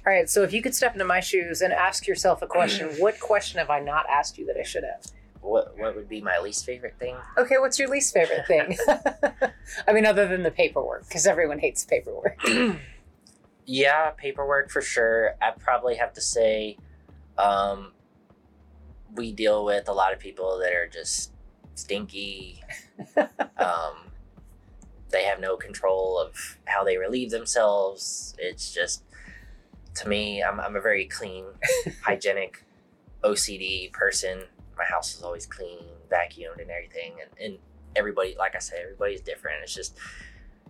All 0.06 0.14
right, 0.14 0.30
so 0.30 0.44
if 0.44 0.52
you 0.52 0.62
could 0.62 0.76
step 0.76 0.94
into 0.94 1.06
my 1.06 1.20
shoes 1.22 1.62
and 1.62 1.72
ask 1.72 2.06
yourself 2.08 2.42
a 2.42 2.48
question, 2.48 2.90
what 3.00 3.20
question 3.20 3.60
have 3.60 3.70
I 3.70 3.80
not 3.80 4.06
asked 4.10 4.38
you 4.38 4.46
that 4.48 4.58
I 4.58 4.64
should 4.64 4.84
have? 4.84 5.06
what 5.42 5.78
what 5.78 5.96
would 5.96 6.10
be 6.10 6.22
my 6.22 6.40
least 6.40 6.66
favorite 6.66 6.96
thing 6.98 7.16
Okay, 7.38 7.56
what's 7.60 7.78
your 7.78 7.88
least 7.88 8.14
favorite 8.14 8.48
thing? 8.48 8.76
I 9.88 9.94
mean, 9.94 10.06
other 10.06 10.28
than 10.28 10.42
the 10.42 10.52
paperwork, 10.52 11.08
because 11.08 11.28
everyone 11.28 11.60
hates 11.60 11.86
paperwork. 11.86 12.40
yeah 13.66 14.12
paperwork 14.12 14.70
for 14.70 14.82
sure 14.82 15.36
i 15.42 15.52
probably 15.52 15.96
have 15.96 16.14
to 16.14 16.22
say 16.22 16.78
um, 17.38 17.92
we 19.16 19.32
deal 19.34 19.66
with 19.66 19.90
a 19.90 19.92
lot 19.92 20.14
of 20.14 20.20
people 20.20 20.60
that 20.60 20.72
are 20.74 20.88
just 20.88 21.32
stinky 21.74 22.64
um, 23.58 23.96
they 25.16 25.24
have 25.24 25.40
no 25.40 25.56
control 25.56 26.20
of 26.20 26.58
how 26.66 26.84
they 26.84 26.98
relieve 26.98 27.32
themselves. 27.32 28.36
It's 28.38 28.74
just 28.74 29.04
to 29.96 30.10
me 30.10 30.44
i'm, 30.44 30.60
I'm 30.60 30.76
a 30.76 30.82
very 30.82 31.06
clean 31.06 31.46
hygienic 32.04 32.66
ocd 33.24 33.94
person. 33.94 34.44
My 34.78 34.84
house 34.84 35.16
is 35.16 35.24
always 35.24 35.46
clean 35.46 35.80
vacuumed 36.12 36.62
and 36.62 36.70
everything 36.70 37.14
and, 37.22 37.30
and 37.42 37.58
everybody 37.96 38.36
like 38.38 38.56
i 38.56 38.60
said 38.60 38.80
everybody's 38.84 39.22
different. 39.22 39.64
It's 39.64 39.74
just 39.74 39.98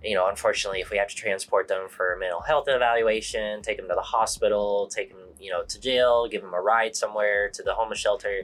you 0.03 0.13
know, 0.13 0.27
unfortunately, 0.27 0.81
if 0.81 0.91
we 0.91 0.97
have 0.97 1.07
to 1.07 1.15
transport 1.15 1.67
them 1.67 1.89
for 1.89 2.13
a 2.13 2.19
mental 2.19 2.41
health 2.41 2.65
evaluation, 2.67 3.63
take 3.63 3.77
them 3.77 3.87
to 3.87 3.95
the 3.95 4.01
hospital, 4.01 4.87
take 4.93 5.09
them, 5.09 5.19
you 5.39 5.49
know, 5.49 5.63
to 5.63 5.79
jail, 5.79 6.27
give 6.27 6.43
them 6.43 6.53
a 6.53 6.61
ride 6.61 6.95
somewhere 6.95 7.49
to 7.49 7.63
the 7.63 7.73
homeless 7.73 7.97
shelter, 7.97 8.43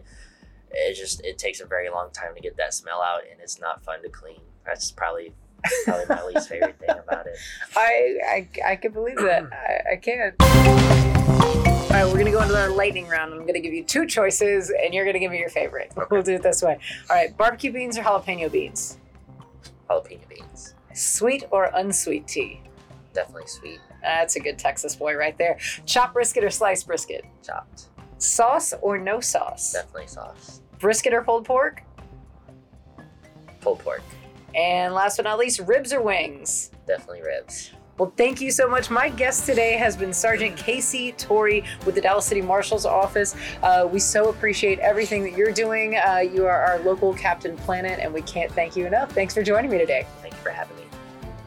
it 0.71 0.95
just 0.95 1.23
it 1.23 1.37
takes 1.37 1.59
a 1.59 1.65
very 1.65 1.89
long 1.89 2.09
time 2.11 2.33
to 2.35 2.41
get 2.41 2.57
that 2.57 2.73
smell 2.73 3.01
out, 3.01 3.21
and 3.29 3.39
it's 3.41 3.59
not 3.59 3.83
fun 3.83 4.01
to 4.01 4.09
clean. 4.09 4.41
That's 4.65 4.91
probably 4.91 5.33
probably 5.85 6.05
my 6.09 6.23
least 6.25 6.49
favorite 6.49 6.79
thing 6.79 6.89
about 6.89 7.27
it. 7.27 7.37
I, 7.75 8.17
I, 8.65 8.71
I 8.71 8.75
can 8.75 8.91
believe 8.91 9.17
that. 9.17 9.43
I, 9.53 9.93
I 9.93 9.95
can. 9.97 10.33
All 10.41 11.97
right, 11.97 12.05
we're 12.05 12.17
gonna 12.17 12.31
go 12.31 12.41
into 12.41 12.57
our 12.57 12.69
lightning 12.69 13.07
round. 13.07 13.33
I'm 13.33 13.45
gonna 13.45 13.59
give 13.59 13.73
you 13.73 13.83
two 13.83 14.05
choices, 14.07 14.69
and 14.71 14.93
you're 14.93 15.05
gonna 15.05 15.19
give 15.19 15.31
me 15.31 15.39
your 15.39 15.49
favorite. 15.49 15.91
We'll 16.09 16.21
do 16.23 16.33
it 16.35 16.43
this 16.43 16.61
way. 16.63 16.79
All 17.09 17.15
right, 17.15 17.35
barbecue 17.37 17.71
beans 17.71 17.97
or 17.97 18.03
jalapeno 18.03 18.51
beans? 18.51 18.97
Jalapeno 19.89 20.27
beans, 20.29 20.73
Sweet 20.93 21.45
or 21.51 21.65
unsweet 21.73 22.27
tea? 22.27 22.61
definitely 23.13 23.47
sweet, 23.47 23.79
That's 24.01 24.37
a 24.37 24.39
good 24.39 24.57
Texas 24.57 24.95
boy 24.95 25.15
right 25.15 25.37
there. 25.37 25.57
Chopped 25.85 26.13
brisket 26.13 26.45
or 26.45 26.49
sliced 26.49 26.87
brisket? 26.87 27.25
chopped, 27.45 27.87
Sauce 28.19 28.73
or 28.81 28.97
no 28.97 29.19
sauce? 29.19 29.73
definitely 29.73 30.07
sauce, 30.07 30.61
Brisket 30.79 31.13
or 31.13 31.23
pulled 31.23 31.43
pork? 31.45 31.83
pulled 33.59 33.79
pork, 33.79 34.01
And 34.55 34.93
last 34.93 35.17
but 35.17 35.23
not 35.23 35.39
least, 35.39 35.59
ribs 35.61 35.93
or 35.93 36.01
wings? 36.01 36.71
definitely 36.87 37.21
ribs. 37.21 37.71
Well, 37.97 38.11
thank 38.17 38.41
you 38.41 38.51
so 38.51 38.67
much. 38.67 38.89
My 38.89 39.09
guest 39.09 39.45
today 39.45 39.73
has 39.73 39.95
been 39.95 40.11
Sergeant 40.11 40.57
Casey 40.57 41.11
Torrey 41.13 41.63
with 41.85 41.95
the 41.95 42.01
Dallas 42.01 42.25
City 42.25 42.41
Marshal's 42.41 42.85
Office. 42.85 43.35
Uh, 43.61 43.87
we 43.91 43.99
so 43.99 44.29
appreciate 44.29 44.79
everything 44.79 45.23
that 45.23 45.37
you're 45.37 45.51
doing. 45.51 45.97
Uh, 45.97 46.17
you 46.17 46.45
are 46.45 46.61
our 46.65 46.79
local 46.79 47.13
Captain 47.13 47.55
Planet, 47.57 47.99
and 47.99 48.11
we 48.11 48.23
can't 48.23 48.51
thank 48.53 48.75
you 48.75 48.87
enough. 48.87 49.11
Thanks 49.11 49.33
for 49.33 49.43
joining 49.43 49.69
me 49.69 49.77
today. 49.77 50.07
Thank 50.21 50.33
you 50.33 50.39
for 50.39 50.49
having 50.49 50.75
me. 50.77 50.80